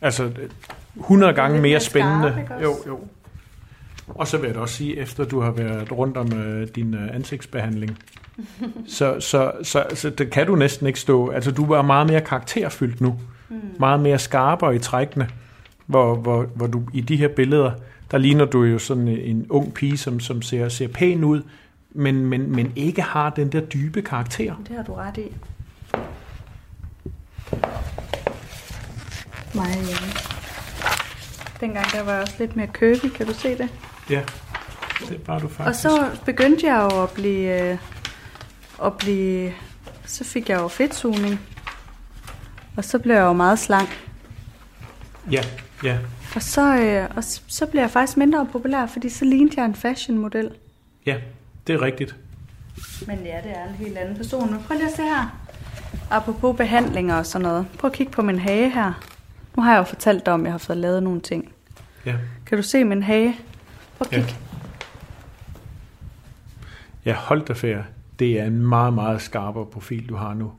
[0.00, 0.50] Altså, øh,
[0.96, 2.42] 100 gange mere spændende.
[2.46, 2.62] skarp?
[2.62, 3.00] Jo, jo.
[4.08, 6.94] Og så vil jeg da også sige, efter du har været rundt om øh, din
[6.94, 7.98] øh, ansigtsbehandling,
[8.98, 11.28] så, så, så, så det kan du næsten ikke stå.
[11.30, 13.20] Altså, du er meget mere karakterfyldt nu.
[13.48, 13.56] Mm.
[13.78, 15.28] Meget mere skarpere i trækkene,
[15.86, 17.70] hvor, hvor, hvor du i de her billeder,
[18.10, 21.42] der ligner du jo sådan en ung pige, som, som ser, ser pæn ud,
[21.96, 24.54] men, men, men ikke har den der dybe karakter.
[24.68, 25.32] Det har du ret i.
[29.54, 30.12] Mig hjemme.
[31.60, 33.68] Dengang der var også lidt mere curvy, kan du se det?
[34.10, 34.22] Ja,
[35.08, 35.82] det var du Og faktisk.
[35.82, 37.78] så begyndte jeg jo at blive, øh,
[38.84, 39.52] at blive,
[40.04, 41.40] så fik jeg jo fedtsugning.
[42.76, 43.88] Og så blev jeg jo meget slank.
[45.30, 45.42] Ja,
[45.84, 45.98] ja,
[46.34, 49.64] Og så, øh, og så, så blev jeg faktisk mindre populær, fordi så lignede jeg
[49.64, 50.50] en fashionmodel.
[51.06, 51.16] ja,
[51.66, 52.16] det er rigtigt.
[53.06, 54.50] Men ja, det er en helt anden person.
[54.52, 55.40] Men prøv lige at se her.
[56.10, 57.66] Apropos behandlinger og sådan noget.
[57.78, 58.92] Prøv at kigge på min hage her.
[59.56, 61.52] Nu har jeg jo fortalt dig om, at jeg har fået lavet nogle ting.
[62.06, 62.14] Ja.
[62.46, 63.36] Kan du se min hage?
[63.98, 64.16] Prøv at Ja.
[64.16, 64.36] kigge.
[67.04, 67.86] Ja, hold da ferie.
[68.18, 70.52] Det er en meget, meget skarpere profil, du har nu.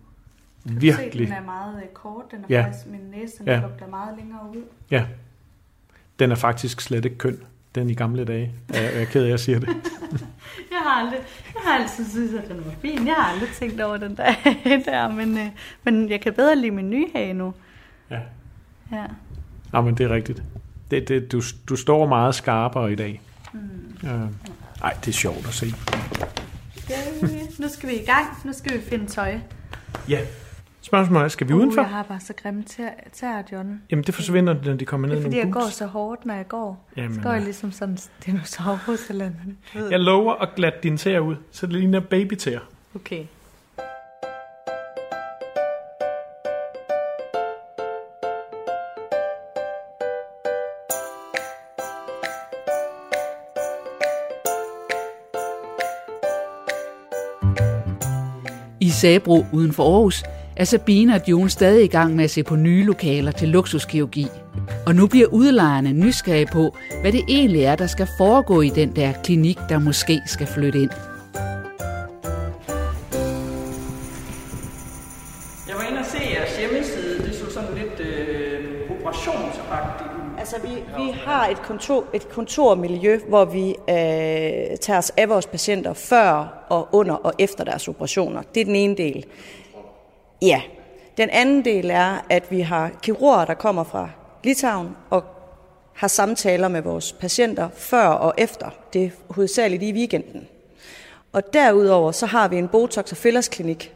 [0.68, 1.28] Se, Virkelig.
[1.28, 2.24] den er meget øh, kort.
[2.32, 2.66] Den er Ja.
[2.66, 3.54] faktisk, min næse den Ja.
[3.54, 3.88] ja.
[3.90, 4.62] meget længere ud.
[4.92, 5.06] Ja.
[6.20, 7.40] Den er faktisk slet ikke køn,
[7.76, 8.52] den i gamle dage.
[8.74, 9.70] Jeg er ked af, at jeg siger det.
[10.72, 11.20] Jeg har aldrig,
[11.54, 13.08] jeg har altid synes, at den var fin.
[13.08, 14.34] Jeg har aldrig tænkt over den der,
[14.86, 15.46] der men, øh,
[15.84, 17.54] men jeg kan bedre lide min nye hage nu.
[18.12, 18.20] Ja.
[18.92, 19.06] Ja.
[19.74, 20.44] Nå, men det er rigtigt.
[20.92, 23.22] Det, det, du, du står meget skarpere i dag.
[23.54, 24.10] Mm.
[24.10, 24.28] Øh,
[24.84, 25.74] ej, det er sjovt at se.
[26.90, 26.96] ja.
[27.60, 28.28] Nu skal vi i gang.
[28.46, 29.40] Nu skal vi finde tøj.
[30.10, 30.20] Ja.
[30.82, 31.82] Spørgsmålet er, skal vi Uh, udenfor?
[31.82, 32.64] jeg har bare så grimme
[33.14, 33.82] tæer, John.
[33.92, 36.34] Jamen, det forsvinder, når de kommer ned Det er fordi, jeg går så hårdt, når
[36.34, 36.88] jeg går.
[36.98, 39.30] Jamen, så går jeg ligesom sådan en dinosaurus eller
[39.76, 39.92] noget.
[39.92, 42.60] Jeg lover at glatte dine tæer ud, så det ligner babytæer.
[42.96, 43.24] Okay.
[58.80, 60.24] I Sabro uden for Aarhus
[60.58, 64.28] er Sabine og Jon stadig i gang med at se på nye lokaler til luksuskirurgi.
[64.86, 68.96] Og nu bliver udlejerne nysgerrige på, hvad det egentlig er, der skal foregå i den
[68.96, 70.90] der klinik, der måske skal flytte ind.
[75.68, 77.18] Jeg var inde og se jeres hjemmeside.
[77.18, 80.10] Det så sådan lidt øh, operationsagtigt.
[80.40, 85.48] Altså, vi, vi har et, kontor, et kontormiljø, hvor vi øh, tager os af vores
[85.48, 88.42] patienter før og under og efter deres operationer.
[88.56, 89.26] Det er den ene del.
[90.42, 90.62] Ja.
[91.18, 94.10] Den anden del er, at vi har kirurger, der kommer fra
[94.44, 95.24] Litauen og
[95.94, 98.70] har samtaler med vores patienter før og efter.
[98.94, 100.48] Det er hovedsageligt i weekenden.
[101.34, 103.94] Og derudover så har vi en Botox- og fillersklinik,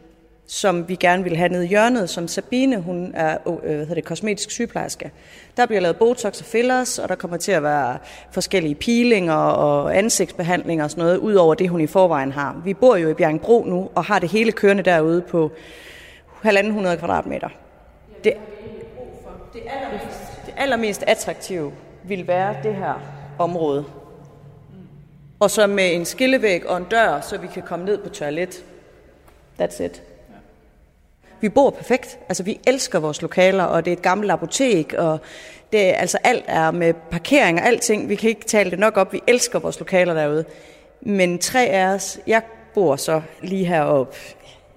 [0.47, 3.93] som vi gerne vil have nede i hjørnet, som Sabine, hun er øh, hvad hedder
[3.93, 5.11] det, kosmetisk sygeplejerske.
[5.57, 7.97] Der bliver lavet Botox og fillers, og der kommer til at være
[8.31, 12.61] forskellige peelinger og ansigtsbehandlinger og sådan noget, ud over det, hun i forvejen har.
[12.65, 15.51] Vi bor jo i Bjergbro nu, og har det hele kørende derude på
[16.45, 17.49] 1.500 kvadratmeter.
[18.23, 18.33] Det,
[19.53, 21.71] det, allermest, det allermest attraktive
[22.03, 23.01] vil være det her
[23.39, 23.85] område.
[25.39, 28.63] Og så med en skillevæg og en dør, så vi kan komme ned på toilet.
[29.61, 30.03] That's it.
[31.41, 32.19] Vi bor perfekt.
[32.29, 35.19] Altså, vi elsker vores lokaler, og det er et gammelt apotek, og
[35.71, 38.09] det, altså, alt er med parkering og alting.
[38.09, 39.13] Vi kan ikke tale det nok op.
[39.13, 40.45] Vi elsker vores lokaler derude.
[41.01, 42.41] Men tre af os, jeg
[42.73, 44.17] bor så lige heroppe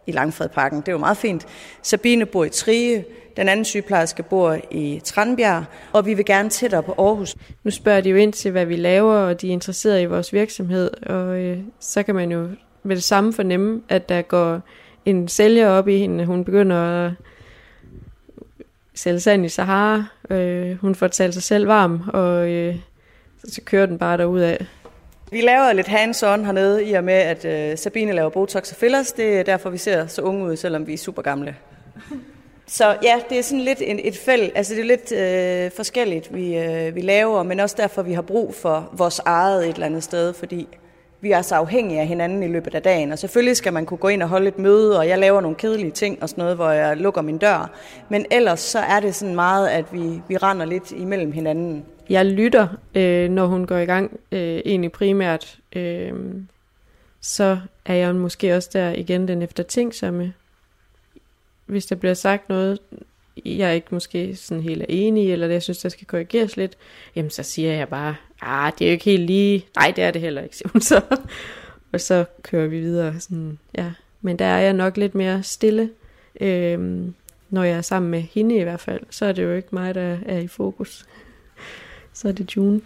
[0.06, 0.80] i Langfredparken.
[0.80, 1.46] Det er jo meget fint.
[1.82, 3.04] Sabine bor i Trige,
[3.36, 7.36] den anden sygeplejerske bor i Tranbjerg, og vi vil gerne tættere på Aarhus.
[7.64, 10.32] Nu spørger de jo ind til, hvad vi laver, og de er interesseret i vores
[10.32, 12.48] virksomhed, og øh, så kan man jo
[12.82, 14.60] med det samme fornemme, at der går
[15.04, 16.26] en sælger op i hende.
[16.26, 17.12] Hun begynder at
[18.94, 20.04] sælge sand i Sahara.
[20.30, 22.76] Øh, hun får talt sig selv varm, og øh,
[23.44, 24.66] så kører den bare derud af.
[25.34, 29.12] Vi laver lidt hands-on hernede, i og med, at øh, Sabine laver Botox og fillers.
[29.12, 31.56] Det er derfor, vi ser så unge ud, selvom vi er super gamle.
[32.66, 36.34] Så ja, det er sådan lidt en, et fæld, altså det er lidt øh, forskelligt,
[36.34, 39.86] vi, øh, vi laver, men også derfor, vi har brug for vores eget et eller
[39.86, 40.68] andet sted, fordi
[41.20, 43.98] vi er så afhængige af hinanden i løbet af dagen, og selvfølgelig skal man kunne
[43.98, 46.56] gå ind og holde et møde, og jeg laver nogle kedelige ting og sådan noget,
[46.56, 47.70] hvor jeg lukker min dør,
[48.08, 51.84] men ellers så er det sådan meget, at vi, vi render lidt imellem hinanden.
[52.10, 55.58] Jeg lytter, øh, når hun går i gang, øh, egentlig primært.
[55.76, 56.12] Øh,
[57.20, 60.34] så er jeg måske også der igen den eftertænksomme.
[61.66, 62.78] Hvis der bliver sagt noget,
[63.44, 66.76] jeg ikke måske sådan helt er enig eller det, jeg synes, der skal korrigeres lidt,
[67.16, 70.10] jamen så siger jeg bare, ah, det er jo ikke helt lige, nej, det er
[70.10, 71.00] det heller ikke, siger hun så.
[71.92, 73.20] Og så kører vi videre.
[73.20, 73.92] Sådan, ja.
[74.20, 75.90] Men der er jeg nok lidt mere stille,
[76.40, 77.14] øhm,
[77.50, 79.00] når jeg er sammen med hende i hvert fald.
[79.10, 81.06] Så er det jo ikke mig, der er i fokus.
[82.14, 82.80] Så er det June.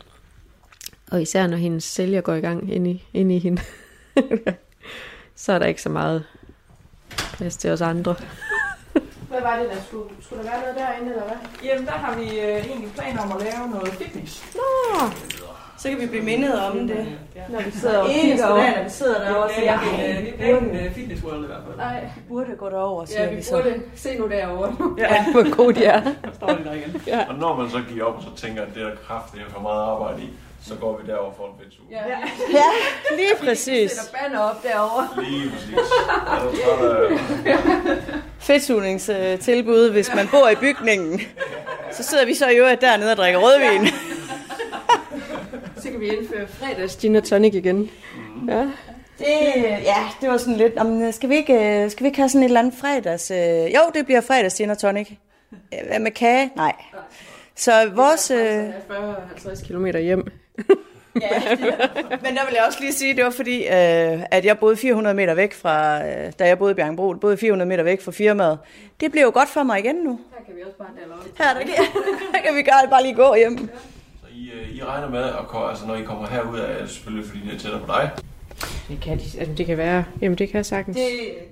[1.11, 3.62] Og især når hendes sælger går i gang ind i, ind i hende,
[5.37, 6.24] så er der ikke så meget
[7.16, 8.14] plads til os andre.
[9.29, 11.37] Hvad var det, der skulle, skulle der være noget derinde, eller hvad?
[11.64, 14.45] Jamen, der har vi øh, egentlig planer om at lave noget fitness.
[14.55, 15.01] Nå,
[15.79, 17.07] så kan vi blive mindet om det.
[17.49, 18.76] Når vi sidder og Eneste kigger dag, over.
[18.76, 21.47] når vi sidder Ja, derovre, så jeg øh, vi er ikke en fitness world i
[21.47, 21.76] hvert fald.
[21.76, 23.51] Nej, vi burde gå derover, siger ja, vi vi så.
[23.51, 24.76] burde se nu derovre.
[24.99, 25.24] Ja.
[25.33, 26.01] Hvor god de er.
[26.03, 27.03] Der står de der igen.
[27.29, 29.53] Og når man så giver op, og så tænker, at det er kraft, det er
[29.55, 30.29] for meget arbejde i,
[30.66, 31.87] så går vi derover for en fedtsuge.
[31.91, 31.99] Ja,
[32.53, 32.62] Ja,
[33.16, 33.91] lige præcis.
[33.91, 35.09] sætter banner op derovre.
[35.24, 35.79] Lige præcis.
[38.39, 41.20] Fedtsugningstilbud, hvis man bor i bygningen.
[41.93, 43.89] Så sidder vi så i øvrigt dernede og drikker rødvin.
[46.09, 47.90] Kan vi indføre fredags gin og tonic igen.
[48.48, 48.61] Ja.
[49.18, 49.26] Det,
[49.84, 52.42] ja, det var sådan lidt, om, skal, vi ikke, øh, skal vi ikke have sådan
[52.42, 53.30] et eller andet fredags...
[53.30, 55.11] Øh, jo, det bliver fredags gin og tonic.
[55.52, 56.50] Øh, Hvad med kage?
[56.56, 56.74] Nej.
[57.56, 58.30] Så vores...
[58.30, 60.26] Øh, 40-50 km hjem.
[61.20, 61.40] ja,
[62.22, 65.14] men der vil jeg også lige sige, det var fordi, øh, at jeg boede 400
[65.14, 68.59] meter væk fra, øh, da jeg boede i Bjergbro, boede 400 meter væk fra firmaet.
[69.00, 70.20] Det bliver jo godt for mig igen nu.
[70.38, 70.88] Her kan vi også bare.
[71.38, 71.66] Her der,
[72.32, 73.70] der kan vi gøre, bare lige gå hjem.
[74.49, 77.28] I, øh, I regner med, at ko- altså, når I kommer herud, er det selvfølgelig,
[77.30, 78.11] fordi det er tættere på dig.
[78.88, 80.05] Det kan, altså, det kan være.
[80.20, 80.96] Jamen, det kan jeg sagtens.
[80.96, 81.07] Det,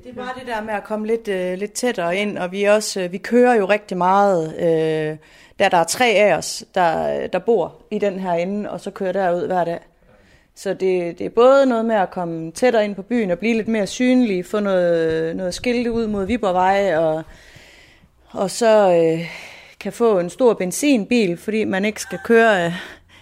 [0.04, 2.64] det er bare det der med at komme lidt, øh, lidt tættere ind, og vi,
[2.64, 5.16] også, øh, vi kører jo rigtig meget, øh,
[5.58, 8.90] da der er tre af os, der, der bor i den her ende, og så
[8.90, 9.78] kører derud hver dag.
[10.54, 13.54] Så det, det er både noget med at komme tættere ind på byen og blive
[13.56, 17.22] lidt mere synlig, få noget, noget skilte ud mod Viborgvej, og,
[18.30, 19.26] og så øh,
[19.86, 22.66] kan få en stor benzinbil, fordi man ikke skal køre...
[22.66, 22.72] Øh,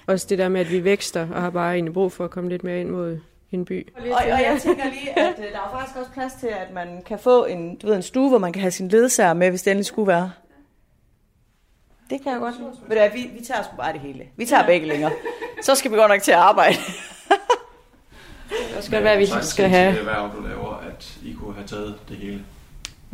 [0.06, 2.50] Også det der med, at vi vækster og har bare egentlig brug for at komme
[2.50, 3.18] lidt mere ind mod
[3.52, 3.88] en by.
[3.96, 7.02] Og, og jeg tænker lige, at øh, der er faktisk også plads til, at man
[7.06, 9.62] kan få en, du ved, en stue, hvor man kan have sin ledsager med, hvis
[9.62, 10.32] det endelig skulle være.
[12.10, 12.54] Det kan jeg godt.
[12.58, 14.24] Ved du hvad, vi, vi tager sgu bare det hele.
[14.36, 15.12] Vi tager begge længere.
[15.62, 16.76] Så skal vi godt nok til at arbejde.
[18.76, 19.92] Det skal være, vi skal have...
[19.92, 22.44] det erhverv, du laver, at I kunne have taget det hele.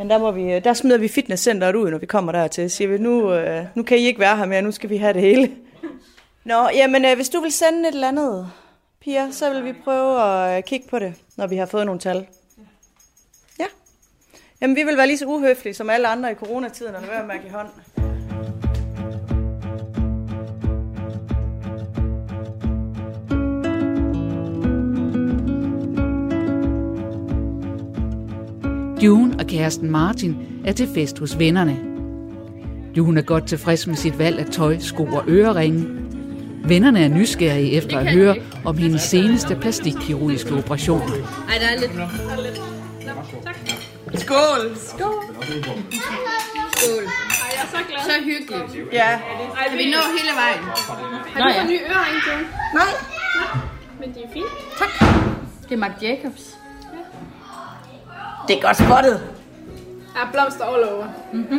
[0.01, 2.71] Men der, må vi, øh, der smider vi fitnesscenteret ud, når vi kommer dertil.
[2.71, 5.13] Siger vi, nu, øh, nu kan I ikke være her mere, nu skal vi have
[5.13, 5.51] det hele.
[6.45, 8.51] Nå, jamen øh, hvis du vil sende et eller andet,
[9.01, 12.01] Pia, så vil vi prøve at øh, kigge på det, når vi har fået nogle
[12.01, 12.27] tal.
[13.59, 13.67] Ja.
[14.61, 17.35] Jamen vi vil være lige så uhøflige som alle andre i coronatiden, og være med
[17.35, 17.69] at give hånd.
[29.03, 31.77] June og kæresten Martin er til fest hos vennerne.
[32.97, 35.87] June er godt tilfreds med sit valg af tøj, sko og øreringe.
[36.65, 41.15] Vennerne er nysgerrige efter at høre om hendes seneste plastikkirurgiske operationer.
[41.15, 41.91] Ej, der er lidt...
[44.21, 44.77] Skål!
[44.77, 45.13] Skål.
[45.41, 45.91] Ej,
[47.53, 47.99] jeg er så glad.
[48.05, 48.93] Så hyggeligt.
[48.93, 49.09] Ja.
[49.09, 50.65] Ej, vi når hele vejen.
[51.35, 52.47] Har du fået nye øreringe, June?
[52.75, 52.93] Nej.
[54.01, 54.45] Men de er fine.
[55.69, 56.60] Det er Marc Jacobs.
[58.51, 59.21] Det er godt spottet.
[60.15, 61.07] Der er blomster all over.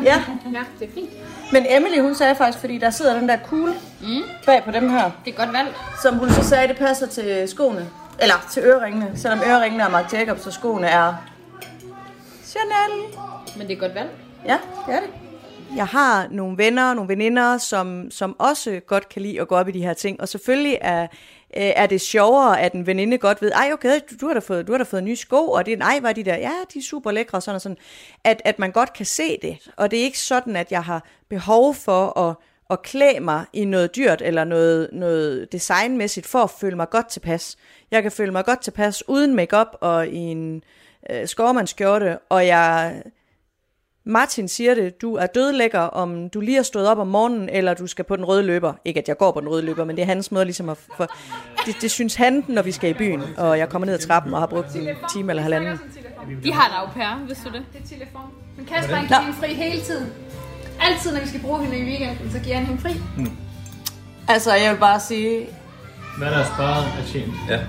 [0.04, 0.24] Ja.
[0.54, 1.10] Ja, det er fint.
[1.52, 4.22] Men Emily, hun sagde faktisk, fordi der sidder den der kugle mm.
[4.46, 5.76] bag på dem her, Det er godt valgt.
[6.02, 7.90] som hun så sagde, det passer til skoene.
[8.22, 11.14] Eller til øreringene, selvom øreringene er Marc Jacobs, og skoene er
[12.46, 13.18] Chanel.
[13.58, 14.12] Men det er godt valgt.
[14.46, 15.10] Ja, det er det.
[15.76, 19.68] Jeg har nogle venner, nogle veninder, som, som også godt kan lide at gå op
[19.68, 20.22] i de her ting.
[20.22, 21.08] Og selvfølgelig er,
[21.58, 24.40] øh, er det sjovere, at en veninde godt ved, ej okay, du, du, har da
[24.40, 26.52] fået, du har da fået nye sko, og det er, nej, var de der, ja,
[26.74, 27.78] de er super lækre, og sådan og sådan.
[28.24, 29.70] At, at man godt kan se det.
[29.78, 32.36] Og det er ikke sådan, at jeg har behov for at,
[32.70, 37.08] at klæde mig i noget dyrt, eller noget, noget designmæssigt, for at føle mig godt
[37.08, 37.58] tilpas.
[37.92, 40.64] Jeg kan føle mig godt tilpas uden makeup og i en
[41.10, 43.02] øh, skovmandskjorte, og jeg
[44.04, 47.74] Martin siger det, du er dødlækker, om du lige har stået op om morgenen, eller
[47.74, 48.74] du skal på den røde løber.
[48.86, 50.78] Ikke at jeg går på den røde løber, men det er hans måde ligesom at...
[50.98, 51.08] For,
[51.66, 54.34] det, det synes han, når vi skal i byen, og jeg kommer ned ad trappen
[54.34, 55.80] og har brugt en time eller halvanden.
[56.44, 57.64] De har en au pair, vidste du det?
[57.74, 58.22] Det er telefon.
[58.58, 60.14] Men Kasper han giver fri hele tiden.
[60.82, 62.92] Altid, når vi skal bruge hende i weekenden, så giver han hende fri.
[64.28, 65.48] Altså, jeg vil bare sige,
[66.18, 67.34] Hvad der er sparet er tjent.
[67.50, 67.60] Ja.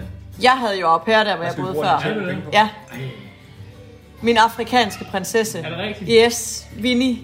[0.43, 2.12] jeg havde jo au pair der, hvor jeg vi boede før.
[2.53, 2.68] Ja.
[4.23, 5.59] Min afrikanske prinsesse.
[5.59, 6.11] Er det rigtigt?
[6.27, 7.16] Yes, Winnie.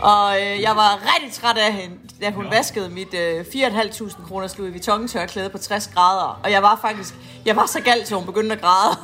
[0.00, 4.58] Og øh, jeg var rigtig træt af hende, da hun vaskede mit øh, 4.500 kroners
[4.58, 6.40] Louis Vuitton tørklæde på 60 grader.
[6.44, 7.14] Og jeg var faktisk,
[7.44, 8.96] jeg var så gal, til hun begyndte at græde.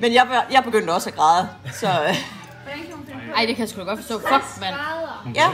[0.00, 1.48] Men jeg, jeg begyndte også at græde.
[1.72, 2.16] Så øh,
[3.36, 4.18] Ej, det kan jeg sgu da godt forstå.
[4.18, 4.74] Fuck, mand.
[5.34, 5.48] ja,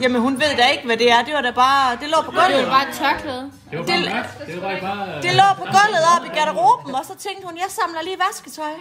[0.00, 1.22] jamen hun ved da ikke, hvad det er.
[1.24, 2.70] Det var da bare, det lå på Det er jo gulvet.
[2.76, 3.50] bare et tørklæde.
[3.70, 4.46] Det var Det- bare mørkt.
[4.46, 5.22] Det var bare...
[5.22, 8.74] Det lå på gulvet op i garderoben, og så tænkte hun, jeg samler lige vasketøj.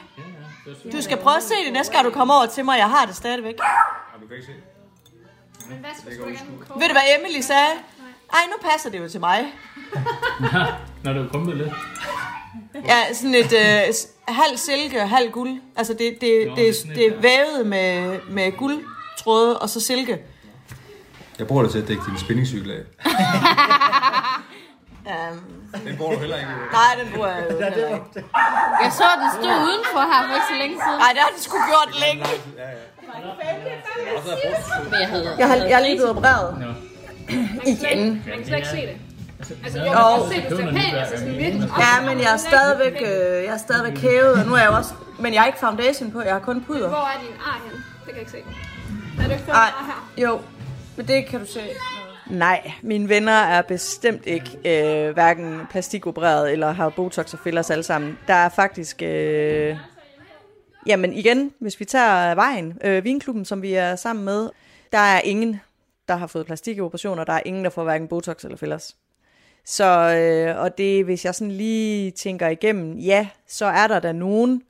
[0.91, 2.77] Du skal prøve at se det næste gang, du kommer over til mig.
[2.77, 3.55] Jeg har det stadigvæk.
[4.21, 4.53] Du kan ikke se.
[5.69, 6.81] Men hvad skal du gerne?
[6.81, 7.71] Ved du, hvad Emily sagde?
[8.33, 9.45] Ej, nu passer det jo til mig.
[11.03, 11.69] Når du er kommet lidt.
[12.85, 13.93] Ja, sådan et øh,
[14.27, 15.61] halv silke og halv guld.
[15.75, 19.79] Altså, det, det, Nå, det, det er det, er vævet med, med guldtråde og så
[19.79, 20.19] silke.
[21.39, 22.83] Jeg bruger det til at dække din spændingscykel af.
[25.05, 25.37] Um,
[25.85, 26.49] Den bruger du heller ikke.
[26.71, 28.25] nej, den bruger jeg jo ikke.
[28.83, 30.99] Jeg så, den stod udenfor her for ikke så længe siden.
[31.03, 32.25] Nej, det har de sgu gjort længe.
[34.91, 35.35] Men jeg havde...
[35.37, 36.59] Jeg har, jeg er lige blevet opereret.
[36.59, 36.67] Nå.
[37.65, 38.23] Igen.
[38.27, 38.97] Man kan slet ikke se det.
[39.63, 41.69] Altså, jo, kan se, det er pænt, altså sådan virkelig.
[41.79, 44.75] Ja, men jeg er stadigvæk, øh, jeg er stadigvæk hævet, og nu er jeg jo
[44.75, 44.93] også...
[45.19, 46.89] Men jeg har ikke foundation på, jeg har kun puder.
[46.89, 47.73] Hvor er din ar hen?
[47.73, 48.37] Det kan jeg ikke se.
[49.23, 50.11] Er du ikke her?
[50.17, 50.41] jo,
[50.95, 51.61] men det kan du se.
[52.31, 57.83] Nej, mine venner er bestemt ikke øh, hverken plastikopereret eller har botox og fillers alle
[57.83, 58.17] sammen.
[58.27, 59.01] Der er faktisk...
[59.01, 59.77] Øh,
[60.87, 64.49] jamen igen, hvis vi tager vejen, øh, vinklubben, som vi er sammen med,
[64.91, 65.61] der er ingen,
[66.07, 67.23] der har fået plastikoperationer.
[67.23, 68.95] Der er ingen, der får hverken botox eller fillers.
[69.65, 74.11] Så, øh, og det, hvis jeg sådan lige tænker igennem, ja, så er der da
[74.11, 74.61] nogen,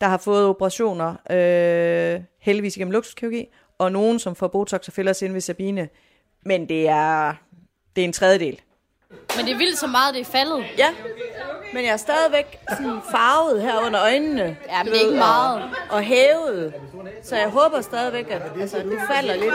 [0.00, 3.46] der har fået operationer, øh, heldigvis igennem luksuskirurgi,
[3.78, 5.88] og nogen, som får botox og fillers ind ved Sabine.
[6.42, 7.34] Men det er,
[7.96, 8.60] det er en tredjedel.
[9.36, 10.64] Men det er vildt så meget, det er faldet.
[10.78, 10.88] Ja,
[11.74, 14.56] men jeg er stadigvæk sådan farvet her under øjnene.
[14.68, 15.62] Ja, men det er ikke meget.
[15.62, 16.74] Og, og hævet.
[17.22, 19.54] Så jeg håber stadigvæk, at altså, du falder lidt.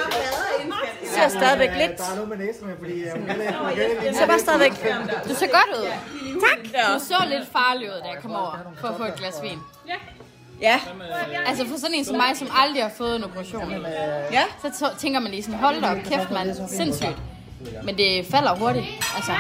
[1.01, 2.01] Jeg ser stadigvæk lidt.
[4.05, 4.71] Jeg ser bare stadigvæk.
[5.29, 5.87] Du ser godt ud.
[6.47, 6.59] Tak.
[6.93, 9.59] Du så lidt farlig ud, da jeg kom over for at få et glas vin.
[9.87, 9.95] Ja,
[11.47, 13.71] Altså for sådan en som mig, som aldrig har fået en operation.
[14.31, 14.43] ja.
[14.73, 17.17] Så tænker man lige sådan, hold da op, kæft mand, sindssygt.
[17.83, 18.85] Men det falder hurtigt.
[19.15, 19.31] Altså?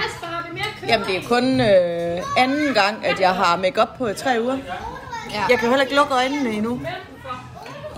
[0.87, 4.57] Jamen, det er kun øh, anden gang, at jeg har makeup på i tre uger.
[5.33, 5.43] ja.
[5.49, 6.81] Jeg kan heller ikke lukke øjnene endnu.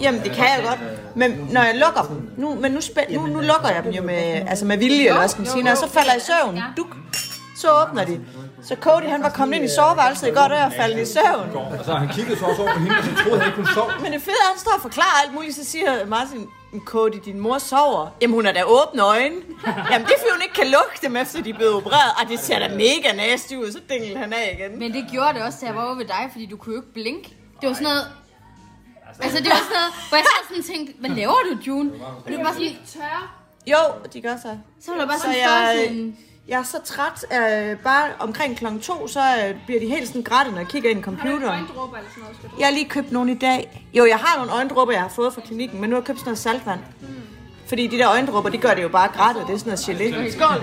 [0.01, 0.80] Jamen, det kan jeg godt.
[1.15, 4.01] Men når jeg lukker dem, nu, men nu, spæ- nu, nu lukker jeg dem jo
[4.03, 6.95] med, altså med vilje, eller hvad skal man sige, jeg så falder i søvn, duk,
[7.61, 8.25] så åbner de.
[8.63, 11.49] Så Cody, han var kommet ind i soveværelset i går der og faldt i søvn.
[11.79, 13.67] Og så han kiggede så også over på hende, og så troede han ikke, hun
[13.73, 13.91] sov.
[14.03, 16.81] Men det fede er, at han står og forklarer alt muligt, så siger Martin, "Men
[16.85, 18.07] Cody, din mor sover.
[18.21, 19.35] Jamen, hun har da åbne øjne.
[19.91, 22.11] Jamen, det er fordi, hun ikke kan lukke dem, efter de er blevet opereret.
[22.23, 24.79] Og det ser da mega nasty ud, så dinglede han af igen.
[24.79, 26.81] Men det gjorde det også, da jeg var over ved dig, fordi du kunne jo
[26.81, 27.29] ikke blinke.
[27.61, 28.05] Det var sådan noget...
[29.21, 31.89] Altså, det var sådan noget, hvor jeg sad sådan tænkte, hvad laver du, June?
[32.05, 33.23] Og det var bare sådan, Tørre.
[33.67, 33.77] Jo,
[34.13, 34.51] de gør så.
[34.85, 35.85] så var der bare Så sådan jeg, jeg...
[35.87, 36.17] sådan,
[36.47, 40.21] jeg er så træt, øh, bare omkring klokken to, så øh, bliver de helt sådan
[40.21, 41.43] grætte, når jeg kigger ind i computeren.
[41.43, 42.55] Øjendråber eller sådan noget, skal du.
[42.59, 43.87] Jeg har lige købt nogle i dag.
[43.93, 46.19] Jo, jeg har nogle øjendråber, jeg har fået fra klinikken, men nu har jeg købt
[46.19, 46.79] sådan noget saltvand.
[47.67, 49.41] Fordi de der øjendråber, de gør det jo bare grætte.
[49.41, 50.31] Det er sådan noget gelé.
[50.37, 50.59] Skål!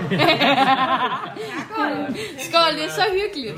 [2.39, 3.55] Skål, det er så hyggeligt.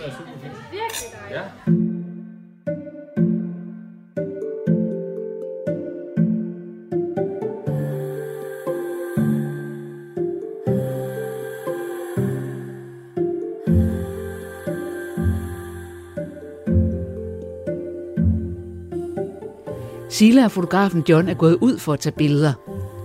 [20.17, 22.53] Sila og fotografen John er gået ud for at tage billeder.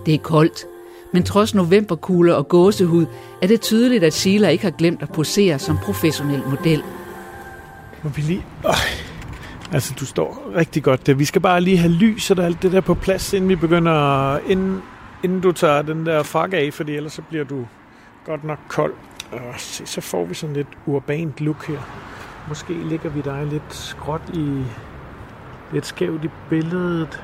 [0.05, 0.65] Det er koldt,
[1.11, 3.05] men trods novemberkugler og gåsehud
[3.41, 6.83] er det tydeligt, at Sila ikke har glemt at posere som professionel model.
[8.03, 8.45] Må vi lige...
[8.65, 8.73] Øh.
[9.73, 11.13] Altså, du står rigtig godt der.
[11.13, 14.37] Vi skal bare lige have lys og alt det der på plads, inden vi begynder...
[14.37, 14.81] Inden,
[15.23, 17.65] inden du tager den der frak af, fordi ellers så bliver du
[18.25, 18.93] godt nok kold.
[19.31, 21.79] Og se, så får vi sådan lidt urbant look her.
[22.49, 24.63] Måske ligger vi dig lidt skråt i...
[25.73, 27.23] Lidt skævt i billedet.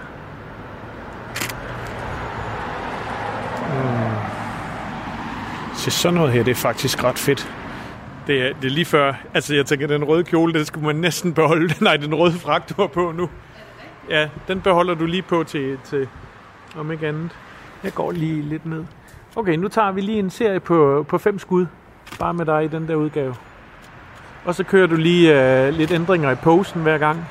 [3.70, 4.16] Mm.
[5.76, 7.54] Se, sådan noget her, det er faktisk ret fedt.
[8.28, 10.96] Det er, det er lige før, altså jeg tænker, den røde kjole, den skulle man
[10.96, 11.74] næsten beholde.
[11.84, 13.30] Nej, den røde frak, du har på nu.
[14.10, 16.08] Ja, den beholder du lige på til, til
[16.78, 17.32] om ikke andet.
[17.84, 18.86] Jeg går lige lidt ned.
[19.36, 21.66] Okay, nu tager vi lige en serie på, på fem skud.
[22.20, 23.36] Bare med dig i den der udgave.
[24.46, 25.32] Og så kører du lige
[25.68, 27.26] uh, lidt ændringer i posen hver gang.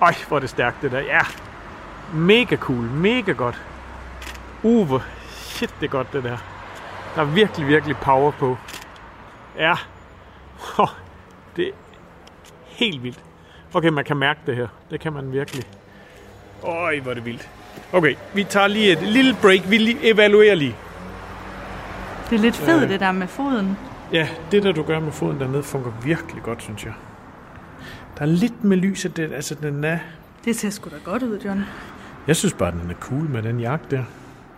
[0.00, 1.00] Øj, hvor er det stærkt det der.
[1.00, 1.20] Ja,
[2.14, 3.62] mega cool, mega godt.
[4.62, 6.36] Hvor shit, det er godt det der.
[7.14, 8.56] Der er virkelig, virkelig power på.
[9.58, 9.74] Ja.
[10.78, 10.88] Oh,
[11.56, 11.72] det er
[12.66, 13.18] helt vildt.
[13.74, 14.68] Okay, man kan mærke det her.
[14.90, 15.64] Det kan man virkelig.
[16.62, 17.48] Øj, hvor er det vildt.
[17.92, 19.70] Okay, vi tager lige et lille break.
[19.70, 20.76] Vi lige evaluerer lige.
[22.30, 22.88] Det er lidt fedt, Øh.
[22.88, 23.78] det der med foden.
[24.12, 26.92] Ja, det der du gør med foden dernede, fungerer virkelig godt, synes jeg.
[28.18, 29.98] Der er lidt med lyset, det, altså den er...
[30.44, 31.64] Det ser sgu da godt ud, John.
[32.26, 34.02] Jeg synes bare, den er cool med den jakke der.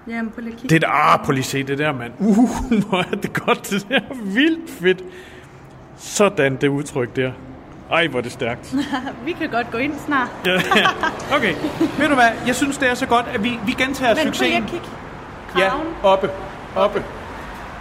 [0.09, 0.75] Jamen, prøv lige at kigge.
[0.75, 2.13] Det der, ah, prøv lige se det der, mand.
[2.19, 2.51] Uh,
[2.89, 4.01] hvor er det godt, det der.
[4.25, 5.05] Vildt fedt.
[5.97, 7.33] Sådan det udtryk der.
[7.91, 8.75] Ej, hvor er det stærkt.
[9.27, 10.29] vi kan godt gå ind snart.
[11.37, 11.55] Okay,
[11.99, 12.31] ved du hvad?
[12.47, 14.65] Jeg synes, det er så godt, at vi, vi gentager Men prøv lige succesen.
[14.65, 14.87] at kigge.
[15.59, 15.71] Ja,
[16.03, 16.31] oppe.
[16.77, 17.05] Oppe.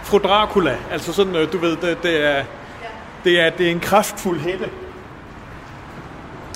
[0.02, 0.76] Fru Dracula.
[0.90, 2.44] Altså sådan, øh, du ved, det, det, er,
[3.24, 4.70] det, er, det er en kraftfuld hætte.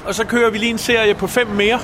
[0.06, 1.78] Og så kører vi lige en serie på fem mere.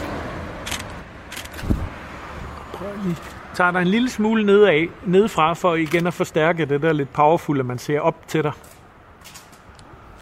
[2.73, 3.17] Prøv lige.
[3.55, 7.65] Tager dig en lille smule nedad, nedfra for igen at forstærke det der lidt powerfulde,
[7.65, 8.53] man ser op til dig.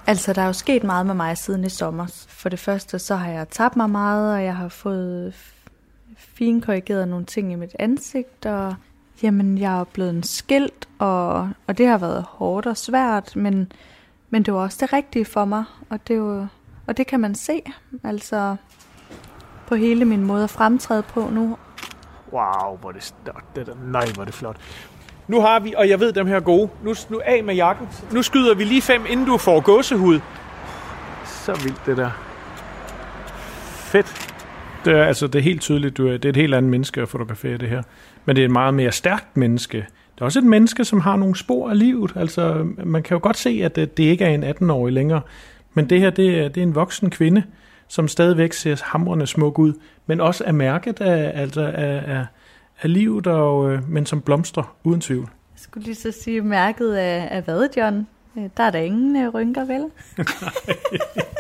[0.07, 2.25] Altså, der er jo sket meget med mig siden i sommer.
[2.29, 5.35] For det første, så har jeg tabt mig meget, og jeg har fået
[6.19, 8.75] finkorrigeret nogle ting i mit ansigt, og
[9.23, 13.73] jamen, jeg er blevet en skilt, og, og det har været hårdt og svært, men,
[14.31, 16.47] men det var også det rigtige for mig, og det, er jo,
[16.89, 17.63] og det kan man se,
[18.05, 18.57] altså
[19.67, 21.57] på hele min måde at fremtræde på nu.
[22.33, 23.57] Wow, hvor det stærkt.
[23.57, 23.75] Det der.
[23.85, 24.57] Nej, hvor det flot.
[25.29, 26.71] Nu har vi, og jeg ved dem her er gode.
[26.85, 27.89] Nu, nu af med jakken.
[28.13, 30.21] Nu skyder vi lige fem, inden du får gåsehud.
[31.25, 32.11] Så vildt det der.
[33.65, 34.35] Fedt.
[34.85, 37.03] Det er, altså, det er helt tydeligt, du er, det er et helt andet menneske
[37.03, 37.83] at fotografere det her.
[38.25, 39.79] Men det er et meget mere stærkt menneske.
[40.15, 42.13] Det er også et menneske, som har nogle spor af livet.
[42.17, 45.21] Altså, man kan jo godt se, at det, det ikke er en 18-årig længere.
[45.79, 47.43] Men det her, det er, det er en voksen kvinde,
[47.89, 49.73] som stadigvæk ser hamrende smuk ud,
[50.07, 52.27] men også er mærket af, altså af, af,
[52.83, 55.23] af livet, og, øh, men som blomstrer, uden tvivl.
[55.23, 58.07] Jeg skulle lige så sige, mærket af, af hvad, John?
[58.39, 59.81] Øh, Der er der ingen øh, rynker, vel?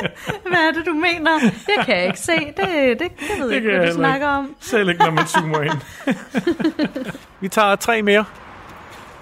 [0.50, 1.38] Hvad er det, du mener?
[1.40, 2.32] Det kan jeg ikke se.
[2.56, 3.10] Det, det, det
[3.40, 4.26] ved jeg ikke, jeg hvad du snakker ikke.
[4.26, 4.54] om.
[4.60, 5.80] Selv ikke, når man zoomer ind.
[7.40, 8.24] Vi tager tre mere.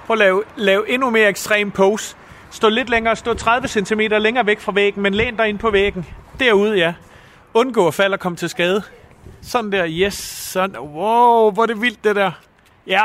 [0.07, 2.17] Prøv at lave, lave endnu mere ekstrem pose.
[2.57, 5.71] Stå lidt længere, stå 30 cm længere væk fra væggen, men læn dig ind på
[5.71, 6.07] væggen.
[6.41, 6.95] Derude, ja.
[7.55, 8.83] Undgå at falde og komme til skade.
[9.43, 10.15] Sådan der, yes.
[10.53, 10.79] Sådan.
[10.79, 12.31] Wow, hvor er det vildt, det der.
[12.87, 13.03] Ja,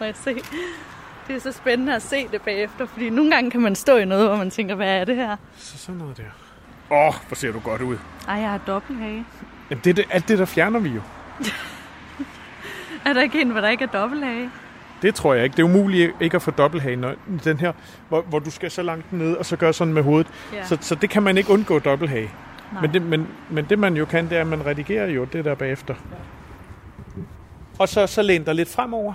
[0.00, 0.34] Må jeg se?
[1.28, 4.04] Det er så spændende at se det bagefter, fordi nogle gange kan man stå i
[4.04, 5.36] noget, hvor man tænker, hvad er det her?
[5.56, 6.22] så sådan noget der.
[6.90, 7.96] Åh, oh, hvor ser du godt ud.
[8.28, 9.24] Ej, jeg har dobbelthage.
[9.70, 11.00] Jamen, det, det, alt det der fjerner vi jo.
[13.06, 14.50] Er der ikke en, hvor der ikke er dobbelthage?
[15.02, 15.56] Det tror jeg ikke.
[15.56, 17.72] Det er umuligt ikke at få dobbelthage, når den her,
[18.08, 20.26] hvor, hvor du skal så langt ned, og så gøre sådan med hovedet.
[20.52, 20.64] Ja.
[20.64, 22.30] Så, så det kan man ikke undgå dobbelthage.
[22.72, 22.82] Nej.
[22.82, 25.44] Men det, men, men det man jo kan, det er, at man redigerer jo det
[25.44, 25.94] der bagefter.
[27.78, 29.12] Og så, så læn dig lidt fremover.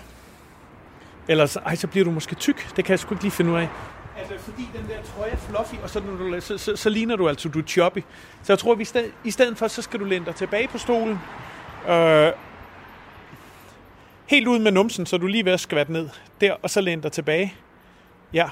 [1.27, 2.75] Ellers ej, så bliver du måske tyk.
[2.75, 3.69] Det kan jeg sgu ikke lige finde ud af.
[4.17, 7.15] Altså, fordi den der trøje er fluffy, og så, når du, så, så, så ligner
[7.15, 7.99] du altså, du er choppy.
[8.43, 10.67] Så jeg tror, at vi sted, i stedet for, så skal du læne dig tilbage
[10.67, 11.19] på stolen.
[11.89, 12.31] Øh,
[14.25, 16.09] helt ud med numsen, så du lige ved at skvatte ned.
[16.41, 17.53] Der, og så læn dig tilbage.
[18.33, 18.49] Ja.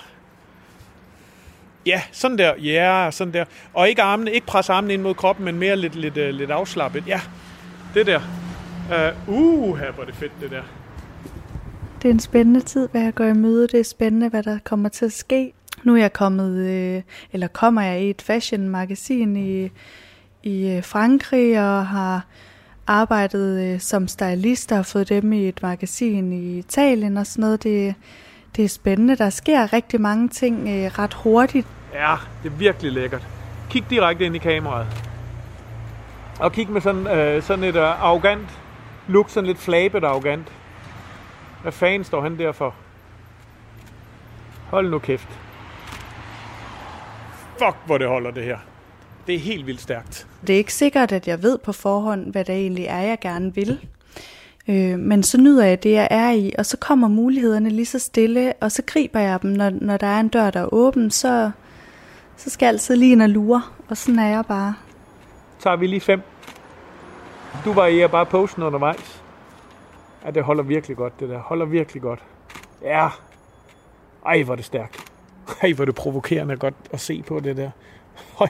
[1.86, 2.56] Ja, sådan der.
[2.56, 3.46] Ja, sådan der.
[3.74, 6.52] Og ikke armene, ikke presse armene ind mod kroppen, men mere lidt, lidt, øh, lidt
[6.52, 7.04] afslappet.
[7.08, 7.22] Ja,
[7.94, 8.22] det der.
[9.28, 10.64] Uh, uh, her var det fedt, det der.
[12.02, 13.68] Det er en spændende tid, hvad jeg går i møde.
[13.68, 15.54] Det er spændende, hvad der kommer til at ske.
[15.84, 17.02] Nu er jeg kommet, øh,
[17.34, 19.72] eller kommer jeg i et fashion-magasin i,
[20.44, 22.26] i øh, Frankrig, og har
[22.88, 27.42] arbejdet øh, som stylist og har fået dem i et magasin i Italien og sådan
[27.42, 27.64] noget.
[27.64, 27.96] Det,
[28.56, 29.16] det er spændende.
[29.16, 31.68] Der sker rigtig mange ting øh, ret hurtigt.
[31.94, 33.28] Ja, det er virkelig lækkert.
[33.70, 34.88] Kig direkte ind i kameraet.
[36.40, 38.48] Og kig med sådan, øh, sådan et øh, arrogant
[39.08, 40.52] look, sådan lidt flabet arrogant.
[41.62, 42.76] Hvad fanden står han der for?
[44.70, 45.40] Hold nu kæft.
[47.58, 48.58] Fuck, hvor det holder det her.
[49.28, 50.28] Det er helt vildt stærkt.
[50.48, 53.56] Det er ikke sikkert, at jeg ved på forhånd, hvad det egentlig er, jeg gerne
[53.56, 53.80] vil.
[54.68, 58.00] Øh, men så nyder jeg det, jeg er i, og så kommer mulighederne lige så
[58.00, 61.12] stille, og så griber jeg dem, når, når der er en dør, der er åben,
[61.12, 61.52] så,
[62.38, 64.76] så skal jeg altid lige ind og lure, og sådan er jeg bare.
[65.60, 66.22] tager vi lige fem.
[67.66, 69.22] Du var i at bare posten undervejs.
[70.26, 71.40] Ja, det holder virkelig godt, det der.
[71.40, 72.20] Holder virkelig godt.
[72.82, 73.10] Ja.
[74.26, 74.98] Ej, hvor er det stærkt.
[75.62, 77.70] Ej, hvor er det provokerende godt at se på det der.
[78.38, 78.48] Høj.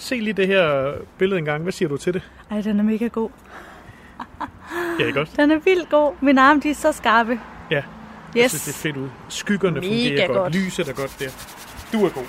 [0.00, 1.62] Se lige det her billede engang.
[1.62, 2.22] Hvad siger du til det?
[2.50, 3.30] Ej, den er mega god.
[4.98, 5.36] Ja, ikke godt?
[5.36, 6.12] Den er vildt god.
[6.20, 7.40] Mine arme, de er så skarpe.
[7.70, 7.82] Ja.
[8.34, 8.50] Jeg Yes.
[8.50, 9.08] synes, det er fedt ud.
[9.28, 10.38] Skyggerne Mega fungerer godt.
[10.38, 10.54] godt.
[10.54, 11.28] Lyset er godt der.
[11.92, 12.24] Du er god.